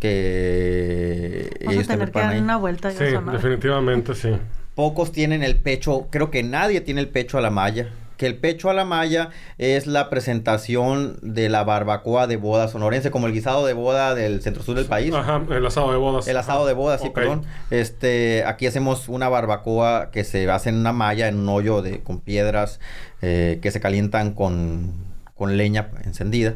que 0.00 1.50
Vamos 1.64 1.78
a 1.78 1.82
te 1.82 1.88
tener 1.88 2.12
que 2.12 2.18
dar 2.18 2.32
ahí. 2.34 2.40
una 2.40 2.56
vuelta. 2.56 2.90
Sí, 2.90 3.04
definitivamente 3.32 4.14
sí. 4.14 4.30
Pocos 4.74 5.12
tienen 5.12 5.42
el 5.42 5.56
pecho, 5.56 6.08
creo 6.10 6.30
que 6.30 6.42
nadie 6.42 6.80
tiene 6.80 7.00
el 7.00 7.08
pecho 7.08 7.38
a 7.38 7.40
la 7.40 7.50
malla. 7.50 7.88
Que 8.16 8.26
el 8.26 8.36
pecho 8.36 8.70
a 8.70 8.74
la 8.74 8.84
malla 8.84 9.30
es 9.58 9.86
la 9.88 10.08
presentación 10.10 11.18
de 11.22 11.48
la 11.48 11.64
barbacoa 11.64 12.26
de 12.26 12.36
boda 12.36 12.68
sonorense, 12.68 13.10
como 13.10 13.26
el 13.26 13.32
guisado 13.32 13.66
de 13.66 13.72
boda 13.72 14.14
del 14.14 14.40
centro 14.40 14.62
sur 14.62 14.76
del 14.76 14.86
país. 14.86 15.12
Ajá, 15.12 15.42
el 15.50 15.66
asado 15.66 15.90
de 15.90 15.98
bodas. 15.98 16.28
El 16.28 16.36
asado 16.36 16.64
de 16.66 16.74
boda, 16.74 16.98
sí, 16.98 17.10
perdón. 17.10 17.42
Este, 17.70 18.44
aquí 18.46 18.66
hacemos 18.66 19.08
una 19.08 19.28
barbacoa 19.28 20.10
que 20.12 20.22
se 20.24 20.48
hace 20.50 20.68
en 20.68 20.76
una 20.76 20.92
malla, 20.92 21.26
en 21.28 21.38
un 21.38 21.48
hoyo 21.48 21.82
de, 21.82 22.00
con 22.02 22.20
piedras, 22.20 22.78
eh, 23.20 23.58
que 23.60 23.70
se 23.72 23.80
calientan 23.80 24.32
con, 24.32 24.92
con 25.34 25.56
leña 25.56 25.90
encendida. 26.04 26.54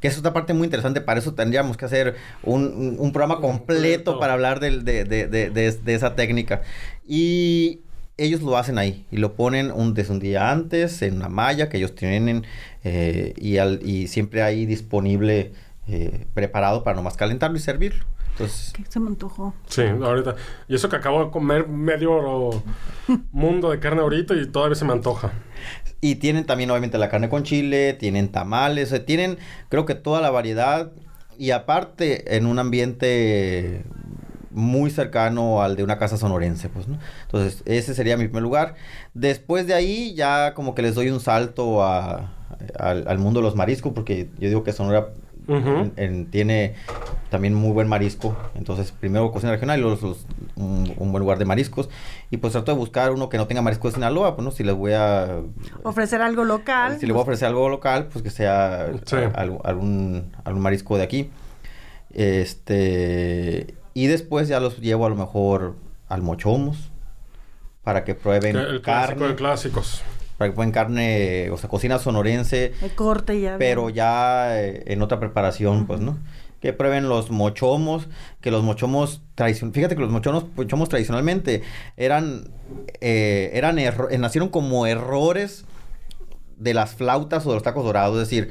Que 0.00 0.08
es 0.08 0.18
otra 0.18 0.32
parte 0.32 0.52
muy 0.54 0.64
interesante, 0.66 1.00
para 1.00 1.20
eso 1.20 1.34
tendríamos 1.34 1.76
que 1.76 1.84
hacer 1.86 2.14
un, 2.42 2.96
un- 2.98 3.12
programa 3.12 3.40
completo 3.40 4.18
para 4.20 4.34
hablar 4.34 4.60
de- 4.60 4.82
de- 4.82 5.04
de- 5.04 5.50
de 5.50 5.94
esa 5.94 6.14
técnica. 6.14 6.60
Y 7.06 7.80
ellos 8.16 8.42
lo 8.42 8.56
hacen 8.56 8.78
ahí 8.78 9.06
y 9.10 9.16
lo 9.16 9.34
ponen 9.34 9.70
un, 9.72 9.94
desde 9.94 10.12
un 10.12 10.20
día 10.20 10.50
antes 10.50 11.02
en 11.02 11.16
una 11.16 11.28
malla 11.28 11.68
que 11.68 11.78
ellos 11.78 11.94
tienen 11.94 12.44
eh, 12.84 13.34
y, 13.36 13.58
al- 13.58 13.80
y 13.84 14.06
siempre 14.08 14.42
ahí 14.42 14.66
disponible, 14.66 15.52
eh, 15.88 16.26
preparado 16.34 16.84
para 16.84 16.96
nomás 16.96 17.16
calentarlo 17.16 17.56
y 17.56 17.60
servirlo. 17.60 18.04
Entonces, 18.30 18.72
Que 18.72 18.82
se 18.90 18.98
me 18.98 19.06
antojó. 19.08 19.54
Sí, 19.68 19.82
ahorita. 19.82 20.34
Y 20.68 20.74
eso 20.74 20.88
que 20.88 20.96
acabo 20.96 21.24
de 21.24 21.30
comer 21.30 21.68
medio 21.68 22.62
mundo 23.32 23.70
de 23.70 23.78
carne 23.78 24.00
ahorita 24.00 24.34
y 24.34 24.46
todavía 24.46 24.74
se 24.74 24.84
me 24.84 24.92
antoja. 24.92 25.32
Y 26.00 26.16
tienen 26.16 26.44
también 26.44 26.70
obviamente 26.70 26.98
la 26.98 27.08
carne 27.08 27.28
con 27.28 27.44
chile, 27.44 27.92
tienen 27.94 28.28
tamales, 28.30 28.88
o 28.88 28.96
sea, 28.96 29.06
tienen 29.06 29.38
creo 29.68 29.86
que 29.86 29.94
toda 29.94 30.20
la 30.20 30.30
variedad 30.30 30.90
y 31.38 31.50
aparte 31.52 32.36
en 32.36 32.46
un 32.46 32.58
ambiente 32.58 33.84
muy 34.54 34.90
cercano 34.90 35.62
al 35.62 35.76
de 35.76 35.82
una 35.84 35.98
casa 35.98 36.16
sonorense, 36.16 36.68
pues, 36.68 36.88
¿no? 36.88 36.98
Entonces, 37.22 37.62
ese 37.66 37.94
sería 37.94 38.16
mi 38.16 38.24
primer 38.24 38.42
lugar. 38.42 38.74
Después 39.12 39.66
de 39.66 39.74
ahí 39.74 40.14
ya 40.14 40.54
como 40.54 40.74
que 40.74 40.82
les 40.82 40.94
doy 40.94 41.10
un 41.10 41.20
salto 41.20 41.82
a- 41.84 42.32
al, 42.78 43.06
al 43.08 43.18
mundo 43.18 43.40
de 43.40 43.44
los 43.44 43.56
mariscos 43.56 43.92
porque 43.92 44.28
yo 44.38 44.48
digo 44.48 44.62
que 44.62 44.72
Sonora 44.72 45.08
Ujú. 45.48 45.68
en- 45.68 45.92
en- 45.96 46.30
tiene 46.30 46.74
también 47.30 47.52
muy 47.52 47.72
buen 47.72 47.88
marisco. 47.88 48.36
Entonces, 48.54 48.92
primero 48.92 49.30
cocina 49.32 49.52
regional 49.52 49.78
y 49.78 49.82
luego 49.82 49.98
los- 50.06 50.24
un, 50.56 50.94
un 50.96 51.10
buen 51.12 51.20
lugar 51.20 51.38
de 51.38 51.44
mariscos. 51.44 51.90
Y 52.30 52.36
pues 52.38 52.52
trato 52.52 52.70
de 52.72 52.78
buscar 52.78 53.10
uno 53.10 53.28
que 53.28 53.36
no 53.36 53.46
tenga 53.48 53.60
marisco 53.60 53.88
de 53.88 53.94
Sinaloa, 53.94 54.36
pues, 54.36 54.44
¿no? 54.44 54.52
Si 54.52 54.62
les 54.62 54.74
voy 54.74 54.92
a 54.92 55.40
Ofrecer 55.82 56.22
algo 56.22 56.44
local. 56.44 56.98
si 57.00 57.06
le 57.06 57.12
voy 57.12 57.20
a 57.20 57.22
ofrecer 57.24 57.48
algo 57.48 57.68
local, 57.68 58.06
pues 58.10 58.22
que 58.22 58.30
sea 58.30 58.90
Sí. 59.04 59.16
a- 59.16 59.26
algún, 59.34 59.60
algún, 59.64 60.32
algún 60.44 60.62
marisco 60.62 60.96
de 60.96 61.02
aquí. 61.02 61.30
Este. 62.44 63.74
Y 63.94 64.08
después 64.08 64.48
ya 64.48 64.60
los 64.60 64.78
llevo 64.78 65.06
a 65.06 65.08
lo 65.08 65.14
mejor 65.16 65.76
al 66.08 66.22
mochomos. 66.22 66.90
Para 67.82 68.04
que 68.04 68.14
prueben 68.14 68.56
El 68.56 68.80
clásico 68.80 69.20
carne. 69.20 69.28
de 69.28 69.34
clásicos. 69.34 70.02
Para 70.38 70.50
que 70.50 70.54
prueben 70.54 70.72
carne, 70.72 71.50
o 71.50 71.56
sea, 71.58 71.68
cocina 71.68 71.98
sonorense. 71.98 72.72
El 72.82 72.94
corte 72.94 73.40
ya. 73.40 73.56
Pero 73.58 73.84
bien. 73.86 73.96
ya 73.96 74.60
eh, 74.60 74.84
en 74.86 75.02
otra 75.02 75.20
preparación, 75.20 75.86
pues, 75.86 76.00
¿no? 76.00 76.18
Que 76.60 76.72
prueben 76.72 77.10
los 77.10 77.30
mochomos, 77.30 78.08
que 78.40 78.50
los 78.50 78.62
mochomos 78.62 79.20
tradicionales, 79.34 79.74
fíjate 79.74 79.94
que 79.96 80.00
los 80.00 80.10
mochomos, 80.10 80.46
mochomos 80.56 80.88
tradicionalmente 80.88 81.62
eran, 81.98 82.48
eh, 83.02 83.50
eran 83.52 83.76
nacieron 84.18 84.48
como 84.48 84.86
errores 84.86 85.66
de 86.56 86.72
las 86.72 86.94
flautas 86.94 87.44
o 87.44 87.50
de 87.50 87.56
los 87.56 87.62
tacos 87.62 87.84
dorados, 87.84 88.14
es 88.16 88.30
decir, 88.30 88.50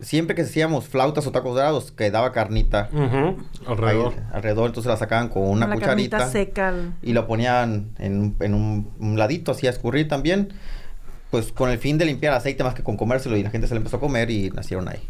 siempre 0.00 0.34
que 0.36 0.42
hacíamos 0.42 0.86
flautas 0.86 1.26
o 1.26 1.32
tacos 1.32 1.54
dorados 1.54 1.90
quedaba 1.92 2.32
carnita 2.32 2.88
Ujú, 2.92 3.36
Alrededor. 3.66 4.12
ahí 4.14 4.20
alrededor, 4.32 4.66
entonces 4.68 4.90
la 4.90 4.96
sacaban 4.96 5.28
con 5.28 5.42
una 5.44 5.66
la 5.66 5.76
carnita 5.78 6.18
cucharita 6.18 6.30
seca. 6.30 6.74
y 7.02 7.12
lo 7.12 7.26
ponían 7.26 7.90
en, 7.98 8.20
un- 8.20 8.36
en 8.40 8.54
un, 8.54 8.90
un 8.98 9.18
ladito 9.18 9.52
así 9.52 9.66
a 9.66 9.70
escurrir 9.70 10.06
también, 10.08 10.52
pues 11.30 11.50
con 11.52 11.70
el 11.70 11.78
fin 11.78 11.98
de 11.98 12.04
limpiar 12.04 12.34
aceite 12.34 12.62
más 12.62 12.74
que 12.74 12.82
con 12.82 12.96
comérselo 12.96 13.36
y 13.36 13.42
la 13.42 13.50
gente 13.50 13.66
se 13.68 13.74
lo 13.74 13.78
empezó 13.78 13.96
a 13.96 14.00
comer 14.00 14.30
y 14.30 14.50
nacieron 14.50 14.88
ahí. 14.88 15.00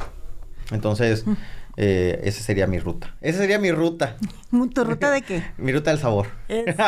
Entonces, 0.73 1.25
eh, 1.77 2.21
esa 2.25 2.43
sería 2.43 2.67
mi 2.67 2.79
ruta. 2.79 3.15
Esa 3.21 3.39
sería 3.39 3.59
mi 3.59 3.71
ruta. 3.73 4.17
¿Tu 4.75 4.85
ruta 4.85 5.11
de 5.11 5.23
qué? 5.23 5.43
Mi 5.59 5.73
ruta 5.73 5.91
del 5.91 6.01
sabor. 6.01 6.27
Es- 6.49 6.77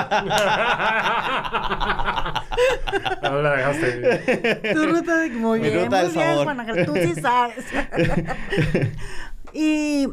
No 3.23 3.43
la 3.43 3.53
dejaste. 3.57 4.73
tu 4.75 4.87
ruta 4.87 5.17
de 5.19 5.31
muy 5.31 5.61
Mi 5.61 5.69
bien, 5.71 5.85
ruta 5.85 5.99
del 6.03 6.07
muy 6.07 6.15
bien, 6.15 6.29
sabor. 6.37 6.45
Juan 6.45 6.87
tú 6.87 6.95
sí 6.97 7.15
sabes. 7.21 7.65
y 9.53 10.09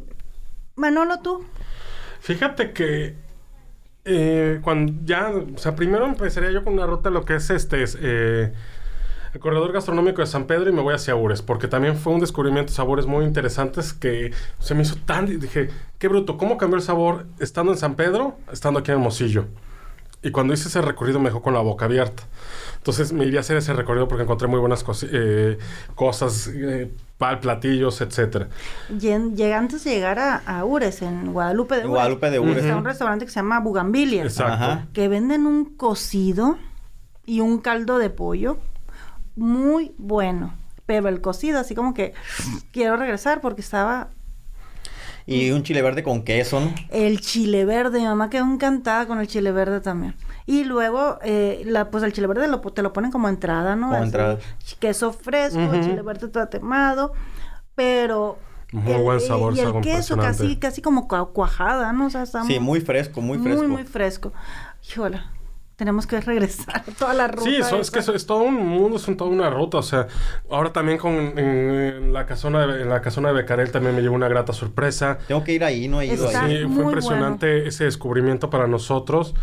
Manolo, 0.76 1.20
tú. 1.22 1.46
Fíjate 2.20 2.72
que 2.72 3.16
eh, 4.04 4.60
cuando 4.64 4.94
ya, 5.06 5.30
o 5.30 5.58
sea, 5.58 5.76
primero 5.76 6.06
empezaría 6.06 6.52
yo 6.52 6.64
con 6.64 6.74
una 6.74 6.86
ruta 6.86 7.10
lo 7.10 7.24
que 7.26 7.36
es 7.36 7.50
este, 7.50 7.84
es, 7.84 7.98
eh, 8.02 8.52
el 9.36 9.42
corredor 9.42 9.74
gastronómico 9.74 10.22
de 10.22 10.28
San 10.28 10.46
Pedro 10.46 10.70
y 10.70 10.74
me 10.74 10.82
voy 10.82 10.94
hacia 10.96 11.14
Ures, 11.14 11.42
porque 11.42 11.68
también 11.68 11.98
fue 11.98 12.14
un 12.14 12.22
descubrimiento 12.22 12.72
de 12.72 12.76
sabores 12.78 13.06
muy 13.06 13.26
interesantes 13.26 13.92
que 13.92 14.32
se 14.60 14.74
me 14.76 14.84
hizo 14.84 14.96
tan, 15.06 15.26
dije, 15.42 15.70
qué 16.00 16.08
bruto, 16.08 16.38
¿cómo 16.38 16.58
cambió 16.58 16.78
el 16.78 16.82
sabor 16.82 17.26
estando 17.40 17.74
en 17.74 17.78
San 17.78 17.96
Pedro, 17.96 18.38
estando 18.50 18.80
aquí 18.80 18.92
en 18.92 18.98
Hermosillo? 19.00 19.46
Y 20.24 20.32
cuando 20.32 20.54
hice 20.54 20.70
ese 20.70 20.82
recorrido 20.82 21.20
me 21.20 21.26
dejó 21.30 21.42
con 21.42 21.54
la 21.54 21.60
boca 21.60 21.84
abierta. 21.84 22.24
Entonces 22.78 23.12
me 23.12 23.26
iría 23.26 23.40
a 23.40 23.42
hacer 23.42 23.58
ese 23.58 23.74
recorrido 23.74 24.08
porque 24.08 24.24
encontré 24.24 24.48
muy 24.48 24.60
buenas 24.62 24.86
cosi- 24.86 25.10
eh, 25.12 25.58
cosas, 25.96 26.48
eh, 26.56 26.90
pal- 27.20 27.42
platillos, 27.42 28.00
etcétera. 28.00 28.48
Llen- 28.90 29.36
llega- 29.36 29.58
antes 29.60 29.84
de 29.84 29.92
llegar 29.92 30.18
a, 30.18 30.38
a 30.38 30.64
Ures, 30.64 31.02
en 31.02 31.34
Guadalupe 31.34 31.76
de 31.76 31.82
Ures. 31.82 31.90
Guadalupe 31.90 32.32
de 32.32 32.40
Ures. 32.40 32.58
Está 32.64 32.78
un 32.78 32.86
restaurante 32.86 33.26
que 33.26 33.32
se 33.32 33.36
llama 33.42 33.60
Bugambilia. 33.60 34.24
Exacto. 34.24 34.54
Ajá. 34.54 34.88
Que 34.94 35.10
venden 35.10 35.46
un 35.46 35.66
cocido 35.76 36.58
y 37.26 37.42
un 37.42 37.60
caldo 37.60 37.98
de 37.98 38.10
pollo 38.10 38.58
muy 39.36 39.94
bueno. 39.98 40.54
Pero 40.86 41.10
el 41.10 41.20
cocido, 41.22 41.60
así 41.60 41.74
como 41.76 41.94
que 41.94 42.14
quiero 42.72 42.96
regresar 42.96 43.42
porque 43.42 43.62
estaba 43.62 44.10
Y 45.26 45.50
un 45.50 45.64
chile 45.64 45.82
verde 45.82 46.04
con 46.04 46.22
queso, 46.24 46.60
¿no? 46.60 46.72
el 46.92 47.20
chile 47.22 47.66
verde. 47.66 47.98
Mi 48.00 48.06
mamá 48.06 48.30
quedó 48.30 48.46
encantada 48.46 49.08
con 49.08 49.20
el 49.20 49.28
chile 49.28 49.52
verde 49.52 49.82
también. 49.82 50.14
Y 50.46 50.64
luego, 50.64 51.18
eh, 51.24 51.64
la, 51.66 51.90
pues 51.90 52.04
el 52.04 52.14
chile 52.14 52.28
verde 52.28 52.48
lo, 52.48 52.62
te 52.62 52.84
lo 52.84 52.94
ponen 52.94 53.10
como 53.12 53.28
entrada, 53.30 53.76
¿no? 53.76 53.88
Como 53.88 53.96
Así, 53.98 54.06
entrada. 54.06 54.38
Queso 54.80 55.12
fresco, 55.12 55.60
Ujú. 55.60 55.82
chile 55.82 56.02
verde 56.04 56.28
tatemado. 56.28 57.14
Pero... 57.74 58.38
Muy 58.72 59.02
buen 59.02 59.20
sabor, 59.22 59.56
Y 59.56 59.62
el 59.62 59.80
queso 59.82 60.18
casi, 60.18 60.82
como 60.82 61.08
cua- 61.08 61.32
cuajada, 61.32 61.94
¿no? 61.94 62.08
O 62.08 62.10
sea, 62.10 62.24
está 62.24 62.44
Sí, 62.44 62.60
muy 62.60 62.82
fresco, 62.82 63.22
muy 63.22 63.38
fresco. 63.40 63.62
Muy, 63.64 63.68
muy 63.72 63.84
fresco. 63.86 64.34
Híjole, 64.88 65.22
tenemos 65.76 66.08
que 66.08 66.22
regresar 66.22 66.78
a 66.78 66.84
toda 67.00 67.14
la 67.14 67.28
ruta. 67.28 67.44
Sí, 67.44 67.56
eso, 67.58 67.80
es 67.80 67.92
que 67.92 68.00
eso 68.00 68.14
es 68.16 68.26
todo 68.26 68.40
un 68.44 68.56
mundo, 68.56 68.98
es 68.98 69.08
un- 69.08 69.18
toda 69.18 69.30
una 69.30 69.50
ruta. 69.50 69.78
O 69.78 69.84
sea, 69.84 70.08
ahora 70.50 70.72
también 70.74 70.98
con 70.98 71.14
en, 71.14 71.38
en 71.40 72.14
la 72.14 72.26
casona 72.26 72.66
de, 72.66 72.82
en 72.84 72.90
la 72.90 73.02
casona 73.02 73.30
de 73.30 73.36
Becarel 73.36 73.72
también 73.72 73.96
me 73.96 74.02
llevó 74.02 74.16
una 74.16 74.28
grata 74.28 74.54
sorpresa. 74.54 75.18
Tengo 75.28 75.44
que 75.44 75.54
ir 75.54 75.64
ahí, 75.64 75.88
no 75.88 76.02
he 76.02 76.06
ido 76.08 76.26
Está- 76.28 76.46
ahí. 76.46 76.60
Sí, 76.60 76.66
muy 76.66 76.76
fue 76.76 76.84
impresionante 76.86 77.68
ese 77.68 77.84
descubrimiento 77.86 78.50
para 78.50 78.68
nosotros. 78.68 79.34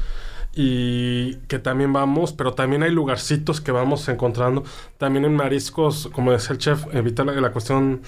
Y 0.55 1.37
que 1.49 1.59
también 1.59 1.93
vamos, 1.95 2.33
pero 2.35 2.53
también 2.53 2.83
hay 2.83 2.91
lugarcitos 2.91 3.61
que 3.63 3.73
vamos 3.73 4.07
encontrando. 4.09 4.65
También 4.99 5.25
en 5.25 5.35
mariscos, 5.35 6.09
como 6.13 6.31
decía 6.33 6.51
el 6.53 6.59
chef, 6.59 6.85
evita 6.93 7.25
la, 7.25 7.33
la 7.33 7.53
cuestión, 7.53 8.03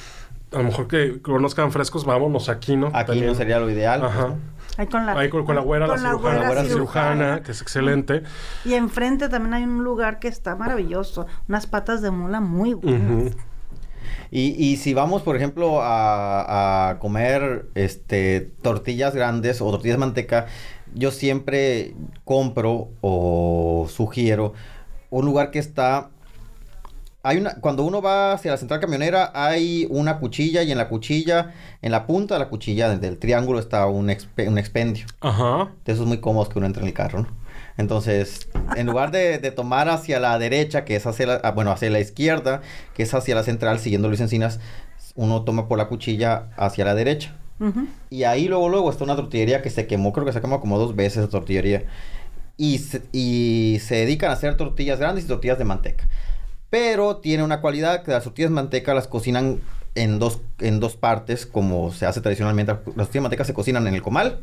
a 0.53 0.59
lo 0.59 0.65
mejor 0.65 0.87
que 0.87 1.23
conozcan 1.23 1.73
frescos, 1.73 2.05
vámonos 2.05 2.51
aquí, 2.51 2.77
¿no? 2.77 2.89
Aquí 2.89 3.07
También. 3.07 3.27
no 3.29 3.35
sería 3.35 3.59
lo 3.61 3.71
ideal. 3.71 4.01
pues, 4.01 4.13
Ajá. 4.13 4.29
¿no? 4.29 4.37
Ahí 4.77 4.87
con 4.87 5.07
la, 5.07 5.13
Ahí 5.13 5.29
con, 5.29 5.45
con 5.45 5.55
la 5.55 5.63
güera, 5.63 5.87
la 5.87 5.95
con 5.95 6.03
cirujana, 6.03 6.39
güera 6.47 6.63
la 6.63 6.69
cirujana, 6.69 7.43
que 7.43 7.53
es 7.53 7.63
excelente. 7.63 8.23
Y 8.65 8.75
enfrente 8.75 9.29
también 9.29 9.55
hay 9.55 9.65
un 9.65 9.85
lugar 9.85 10.19
que 10.19 10.29
está 10.29 10.57
maravilloso. 10.57 11.27
Unas 11.49 11.67
patas 11.67 12.03
de 12.03 12.11
mula 12.11 12.41
muy 12.41 12.75
buenas. 12.75 13.37
Y, 14.31 14.51
y 14.59 14.77
si 14.79 14.95
vamos, 14.95 15.23
por 15.23 15.37
ejemplo, 15.37 15.81
a, 15.81 16.91
a 16.91 16.99
comer 16.99 17.67
este 17.75 18.41
tortillas 18.63 19.15
grandes 19.15 19.61
o 19.61 19.71
tortillas 19.71 19.97
de 19.97 20.01
manteca, 20.01 20.47
yo 20.93 21.11
siempre 21.11 21.95
compro 22.25 22.89
o 23.01 23.87
sugiero 23.89 24.55
un 25.11 25.25
lugar 25.25 25.53
que 25.53 25.61
está 25.61 26.11
hay 27.25 27.39
una, 27.39 27.55
cuando 27.55 27.85
uno 27.85 28.03
va 28.03 28.35
hacia 28.35 28.51
la 28.51 28.59
central 28.59 28.81
camionera, 28.81 29.33
hay 29.35 29.87
una 29.89 30.19
cuchilla 30.19 30.63
y 30.63 30.71
en 30.71 30.77
la 30.79 30.89
cuchilla, 30.89 31.55
en 31.81 31.91
la 31.91 32.07
punta 32.07 32.35
de 32.35 32.41
la 32.41 32.49
cuchilla 32.51 32.95
del, 32.97 33.19
triángulo 33.19 33.59
está 33.59 33.87
un, 33.87 34.15
un 34.47 34.59
expendio. 34.59 35.07
Ajá. 35.21 35.71
De 35.87 35.95
esos 35.95 36.07
muy 36.07 36.19
cómodos 36.19 36.51
que 36.51 36.59
uno 36.59 36.67
entra 36.67 36.83
en 36.83 36.89
el 36.89 36.95
carro, 36.95 37.23
¿no? 37.23 37.29
Entonces, 37.79 38.49
en 38.77 38.87
lugar 38.87 39.11
de, 39.11 39.39
de 39.39 39.51
tomar 39.51 39.89
hacia 39.89 40.21
la 40.21 40.39
derecha, 40.39 40.85
que 40.85 40.97
es 40.97 41.07
hacia 41.07 41.27
la, 41.27 41.35
ah, 41.43 41.53
bueno, 41.53 41.73
hacia 41.73 41.89
la 41.89 41.99
izquierda, 41.99 42.61
que 42.93 43.03
es 43.03 43.15
hacia 43.15 43.35
la 43.35 43.43
central, 43.43 43.79
siguiendo 43.79 44.09
Luis 44.09 44.21
Encinas, 44.21 44.61
uno 45.15 45.43
toma 45.43 45.67
por 45.67 45.79
la 45.79 45.89
cuchilla 45.89 46.51
hacia 46.57 46.85
la 46.85 46.95
derecha. 46.95 47.35
Y 48.11 48.25
ahí 48.25 48.47
luego, 48.47 48.69
luego 48.69 48.91
está 48.91 49.05
una 49.05 49.17
tortillería 49.17 49.63
que 49.63 49.71
se 49.71 49.87
quemó, 49.87 50.13
creo 50.13 50.27
que 50.27 50.33
se 50.33 50.43
quemó 50.43 50.61
como 50.61 50.79
dos 50.79 50.95
veces 50.95 51.23
la 51.23 51.29
tortillería. 51.29 51.85
Y 52.59 52.79
se, 52.79 53.03
y 53.13 53.79
se 53.81 53.97
dedican 53.97 54.31
a 54.31 54.35
hacer 54.35 54.57
tortillas 54.57 54.99
grandes 54.99 55.25
y 55.25 55.29
tortillas 55.29 55.59
de 55.59 55.65
manteca. 55.65 56.07
Pero 56.75 57.19
tiene 57.19 57.45
una 57.45 57.61
cualidad 57.61 58.03
que 58.03 58.11
las 58.11 58.25
tortillas 58.25 58.51
de 58.51 58.57
manteca 58.57 58.95
las 58.95 59.07
cocinan 59.07 59.61
en 59.95 60.19
dos, 60.19 60.41
en 60.59 60.81
dos 60.81 60.97
partes, 60.97 61.47
como 61.47 61.93
se 61.93 62.05
hace 62.05 62.21
tradicionalmente. 62.21 62.73
Las 62.73 62.85
tortillas 62.85 63.13
de 63.13 63.21
manteca 63.21 63.45
se 63.45 63.55
cocinan 63.55 63.87
en 63.87 63.95
el 63.95 64.03
comal, 64.03 64.41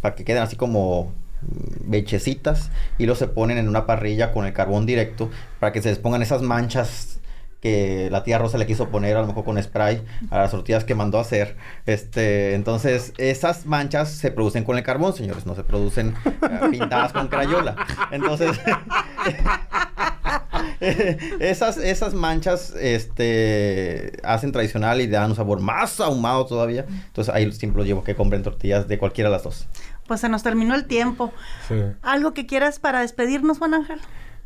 para 0.00 0.14
que 0.14 0.24
queden 0.24 0.42
así 0.42 0.56
como 0.56 1.12
mm, 1.42 1.90
bechecitas, 1.90 2.70
y 2.96 3.04
luego 3.04 3.18
se 3.18 3.28
ponen 3.28 3.58
en 3.58 3.68
una 3.68 3.84
parrilla 3.84 4.32
con 4.32 4.46
el 4.46 4.54
carbón 4.54 4.86
directo, 4.86 5.28
para 5.60 5.72
que 5.72 5.82
se 5.82 5.90
les 5.90 5.98
pongan 5.98 6.22
esas 6.22 6.40
manchas 6.40 7.20
que 7.60 8.08
la 8.10 8.24
tía 8.24 8.38
Rosa 8.38 8.56
le 8.56 8.66
quiso 8.66 8.88
poner 8.88 9.18
a 9.18 9.20
lo 9.20 9.26
mejor 9.26 9.44
con 9.44 9.62
spray 9.62 10.02
a 10.30 10.38
las 10.38 10.52
tortillas 10.52 10.84
que 10.84 10.94
mandó 10.94 11.18
a 11.18 11.20
hacer. 11.20 11.58
Este, 11.84 12.54
entonces, 12.54 13.12
esas 13.18 13.66
manchas 13.66 14.10
se 14.10 14.30
producen 14.30 14.64
con 14.64 14.78
el 14.78 14.82
carbón, 14.82 15.12
señores, 15.12 15.44
no 15.44 15.54
se 15.54 15.64
producen 15.64 16.14
eh, 16.26 16.68
pintadas 16.70 17.12
con 17.12 17.28
crayola. 17.28 17.76
Entonces, 18.10 18.58
esas, 21.40 21.78
esas 21.78 22.14
manchas 22.14 22.74
este, 22.78 24.18
hacen 24.24 24.52
tradicional 24.52 25.00
y 25.00 25.06
dan 25.06 25.30
un 25.30 25.36
sabor 25.36 25.60
más 25.60 26.00
ahumado 26.00 26.46
todavía. 26.46 26.86
Entonces, 26.88 27.32
ahí 27.34 27.50
siempre 27.52 27.80
lo 27.80 27.86
llevo 27.86 28.04
que 28.04 28.14
compren 28.14 28.42
tortillas 28.42 28.88
de 28.88 28.98
cualquiera 28.98 29.30
de 29.30 29.36
las 29.36 29.44
dos. 29.44 29.66
Pues 30.06 30.20
se 30.20 30.28
nos 30.28 30.42
terminó 30.42 30.74
el 30.74 30.86
tiempo. 30.86 31.32
Sí. 31.68 31.76
¿Algo 32.02 32.34
que 32.34 32.46
quieras 32.46 32.78
para 32.78 33.00
despedirnos, 33.00 33.58
Juan 33.58 33.74
Ángel? 33.74 34.00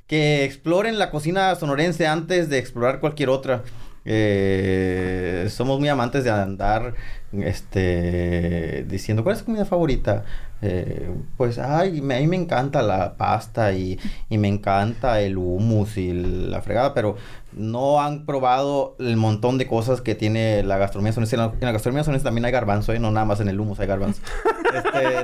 que 0.06 0.44
exploren 0.44 0.98
la 0.98 1.10
cocina 1.10 1.54
sonorense 1.56 2.06
antes 2.06 2.48
de 2.48 2.58
explorar 2.58 3.00
cualquier 3.00 3.28
otra. 3.28 3.62
Eh, 4.04 5.48
somos 5.50 5.80
muy 5.80 5.88
amantes 5.88 6.22
de 6.22 6.30
andar 6.30 6.94
este 7.32 8.84
diciendo 8.88 9.24
cuál 9.24 9.34
es 9.34 9.40
tu 9.40 9.46
comida 9.46 9.64
favorita 9.64 10.24
Eh, 10.62 11.10
pues 11.36 11.58
ay 11.58 12.00
me, 12.00 12.16
a 12.16 12.20
mí 12.20 12.26
me 12.26 12.36
encanta 12.36 12.80
la 12.80 13.18
pasta 13.18 13.74
y, 13.74 14.00
y 14.30 14.38
me 14.38 14.48
encanta 14.48 15.20
el 15.20 15.36
hummus 15.36 15.98
y 15.98 16.14
la 16.14 16.62
fregada 16.62 16.94
pero 16.94 17.16
no 17.52 18.00
han 18.00 18.24
probado 18.24 18.96
el 18.98 19.18
montón 19.18 19.58
de 19.58 19.66
cosas 19.66 20.00
que 20.00 20.14
tiene 20.14 20.62
la 20.62 20.78
gastronomía 20.78 21.12
sonorense 21.12 21.36
en 21.36 21.42
la, 21.42 21.46
en 21.52 21.60
la 21.60 21.72
gastronomía 21.72 22.04
sonorense 22.04 22.24
también 22.24 22.46
hay 22.46 22.52
garbanzo 22.52 22.94
¿eh? 22.94 22.98
no 22.98 23.10
nada 23.10 23.26
más 23.26 23.40
en 23.40 23.48
el 23.48 23.60
hummus 23.60 23.80
hay 23.80 23.86
garbanzo 23.86 24.22
Este, 24.76 25.22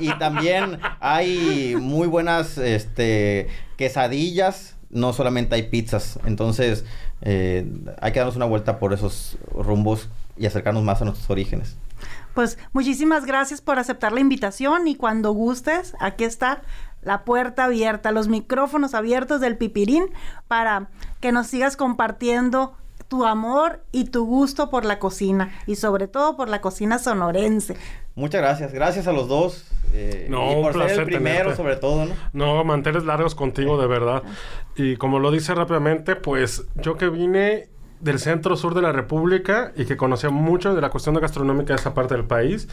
y 0.00 0.18
también 0.18 0.78
hay 1.00 1.76
muy 1.80 2.08
buenas 2.08 2.58
este, 2.58 3.48
quesadillas, 3.76 4.76
no 4.90 5.12
solamente 5.12 5.54
hay 5.54 5.64
pizzas. 5.64 6.18
Entonces, 6.24 6.84
eh, 7.22 7.66
hay 8.00 8.12
que 8.12 8.18
darnos 8.18 8.36
una 8.36 8.46
vuelta 8.46 8.78
por 8.78 8.92
esos 8.92 9.38
rumbos 9.52 10.08
y 10.36 10.46
acercarnos 10.46 10.82
más 10.82 11.02
a 11.02 11.04
nuestros 11.04 11.28
orígenes. 11.30 11.76
Pues 12.34 12.58
muchísimas 12.72 13.26
gracias 13.26 13.60
por 13.60 13.78
aceptar 13.78 14.12
la 14.12 14.20
invitación 14.20 14.86
y 14.88 14.94
cuando 14.94 15.32
gustes, 15.32 15.94
aquí 16.00 16.24
está 16.24 16.62
la 17.02 17.24
puerta 17.24 17.64
abierta, 17.64 18.12
los 18.12 18.28
micrófonos 18.28 18.94
abiertos 18.94 19.40
del 19.40 19.56
pipirín 19.56 20.04
para 20.48 20.88
que 21.20 21.32
nos 21.32 21.46
sigas 21.48 21.76
compartiendo 21.76 22.76
tu 23.08 23.24
amor 23.26 23.82
y 23.90 24.04
tu 24.04 24.24
gusto 24.26 24.70
por 24.70 24.84
la 24.84 24.98
cocina 25.00 25.50
y 25.66 25.76
sobre 25.76 26.06
todo 26.06 26.36
por 26.36 26.48
la 26.48 26.60
cocina 26.60 26.98
sonorense. 26.98 27.76
Muchas 28.14 28.40
gracias. 28.42 28.72
Gracias 28.72 29.06
a 29.08 29.12
los 29.12 29.26
dos. 29.28 29.66
eh, 29.92 30.26
No, 30.30 30.52
y 30.52 30.54
un 30.56 30.62
por 30.62 30.74
ser 30.88 31.00
el 31.00 31.04
primero, 31.06 31.36
tenerte. 31.38 31.56
sobre 31.56 31.76
todo, 31.76 32.04
¿no? 32.06 32.14
No, 32.32 32.62
manteles 32.64 33.04
largos 33.04 33.34
contigo, 33.34 33.80
de 33.80 33.86
verdad. 33.88 34.22
Y 34.76 34.96
como 34.96 35.18
lo 35.18 35.30
dice 35.32 35.54
rápidamente, 35.54 36.14
pues 36.16 36.64
yo 36.76 36.96
que 36.96 37.08
vine 37.08 37.68
del 38.00 38.18
centro 38.18 38.56
sur 38.56 38.74
de 38.74 38.82
la 38.82 38.92
República 38.92 39.72
y 39.76 39.84
que 39.84 39.96
conocía 39.96 40.30
mucho 40.30 40.74
de 40.74 40.80
la 40.80 40.90
cuestión 40.90 41.14
gastronómica 41.14 41.74
de 41.74 41.80
esa 41.80 41.94
parte 41.94 42.14
del 42.14 42.24
país, 42.24 42.68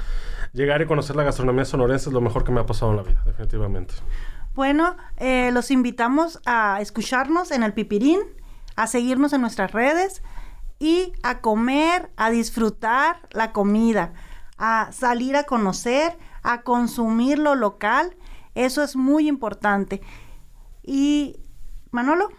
llegar 0.53 0.81
y 0.81 0.85
conocer 0.85 1.15
la 1.15 1.23
gastronomía 1.23 1.65
sonorense 1.65 2.09
es 2.09 2.13
lo 2.13 2.21
mejor 2.21 2.43
que 2.43 2.51
me 2.51 2.61
ha 2.61 2.65
pasado 2.65 2.91
en 2.91 2.97
la 2.97 3.03
vida, 3.03 3.21
definitivamente. 3.25 3.93
Bueno, 4.55 4.95
eh, 5.17 5.51
los 5.51 5.69
invitamos 5.69 6.41
a 6.45 6.81
escucharnos 6.81 7.51
en 7.51 7.63
el 7.63 7.73
Pipirín, 7.73 8.21
a 8.75 8.87
seguirnos 8.87 9.33
en 9.33 9.41
nuestras 9.41 9.71
redes 9.71 10.23
y 10.79 11.13
a 11.23 11.41
comer, 11.41 12.09
a 12.15 12.29
disfrutar 12.29 13.27
la 13.31 13.51
comida, 13.51 14.13
a 14.57 14.91
salir 14.91 15.35
a 15.35 15.43
conocer, 15.43 16.17
a 16.41 16.61
consumir 16.61 17.37
lo 17.37 17.55
local. 17.55 18.15
Eso 18.55 18.83
es 18.83 18.95
muy 18.95 19.27
importante. 19.27 20.01
Y 20.83 21.37
Manolo, 21.91 22.29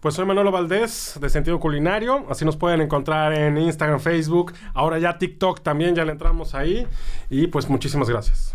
Pues 0.00 0.14
soy 0.14 0.24
Manolo 0.26 0.50
Valdés, 0.52 1.18
de 1.20 1.28
Sentido 1.28 1.58
Culinario. 1.60 2.26
Así 2.30 2.44
nos 2.44 2.56
pueden 2.56 2.80
encontrar 2.80 3.32
en 3.32 3.58
Instagram, 3.58 4.00
Facebook. 4.00 4.52
Ahora 4.74 4.98
ya 4.98 5.18
TikTok 5.18 5.62
también, 5.62 5.94
ya 5.94 6.04
le 6.04 6.12
entramos 6.12 6.54
ahí. 6.54 6.86
Y 7.30 7.46
pues 7.48 7.68
muchísimas 7.68 8.08
gracias. 8.08 8.54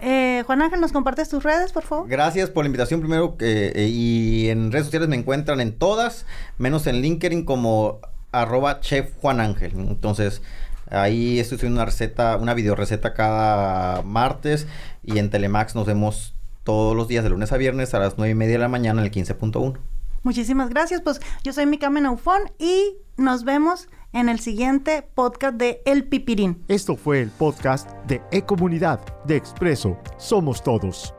eh, 0.00 0.42
Juan 0.46 0.60
Ángel, 0.62 0.80
¿nos 0.80 0.92
compartes 0.92 1.28
tus 1.28 1.42
redes, 1.42 1.72
por 1.72 1.84
favor? 1.84 2.08
Gracias 2.08 2.50
por 2.50 2.64
la 2.64 2.66
invitación 2.66 3.00
primero. 3.00 3.36
eh, 3.40 3.86
y 3.88 4.48
en 4.48 4.72
redes 4.72 4.86
sociales 4.86 5.08
me 5.08 5.16
encuentran 5.16 5.60
en 5.60 5.72
todas, 5.78 6.26
menos 6.58 6.86
en 6.86 7.00
LinkedIn 7.00 7.44
como 7.44 8.00
arroba 8.32 8.80
chef 8.80 9.12
Juan 9.20 9.40
Ángel. 9.40 9.72
Entonces, 9.76 10.42
ahí 10.90 11.38
estoy 11.38 11.58
subiendo 11.58 11.78
una 11.78 11.84
receta, 11.86 12.36
una 12.36 12.54
video 12.54 12.74
receta 12.74 13.14
cada 13.14 14.02
martes. 14.02 14.66
Y 15.04 15.18
en 15.18 15.30
Telemax 15.30 15.74
nos 15.74 15.86
vemos 15.86 16.34
todos 16.64 16.96
los 16.96 17.08
días 17.08 17.24
de 17.24 17.30
lunes 17.30 17.52
a 17.52 17.56
viernes 17.56 17.94
a 17.94 17.98
las 17.98 18.18
9 18.18 18.32
y 18.32 18.34
media 18.34 18.54
de 18.54 18.58
la 18.58 18.68
mañana 18.68 19.00
en 19.00 19.06
el 19.06 19.12
15.1. 19.12 19.78
Muchísimas 20.22 20.68
gracias. 20.70 21.00
Pues 21.00 21.20
yo 21.44 21.52
soy 21.52 21.66
Mika 21.66 21.90
Menaufón 21.90 22.42
y 22.58 22.96
nos 23.16 23.44
vemos 23.44 23.88
en 24.12 24.28
el 24.28 24.40
siguiente 24.40 25.02
podcast 25.14 25.54
de 25.56 25.82
El 25.84 26.08
Pipirín. 26.08 26.64
Esto 26.68 26.96
fue 26.96 27.20
el 27.20 27.30
podcast 27.30 27.90
de 28.06 28.20
E-Comunidad 28.30 29.00
de 29.24 29.36
Expreso 29.36 29.98
Somos 30.18 30.62
Todos. 30.62 31.14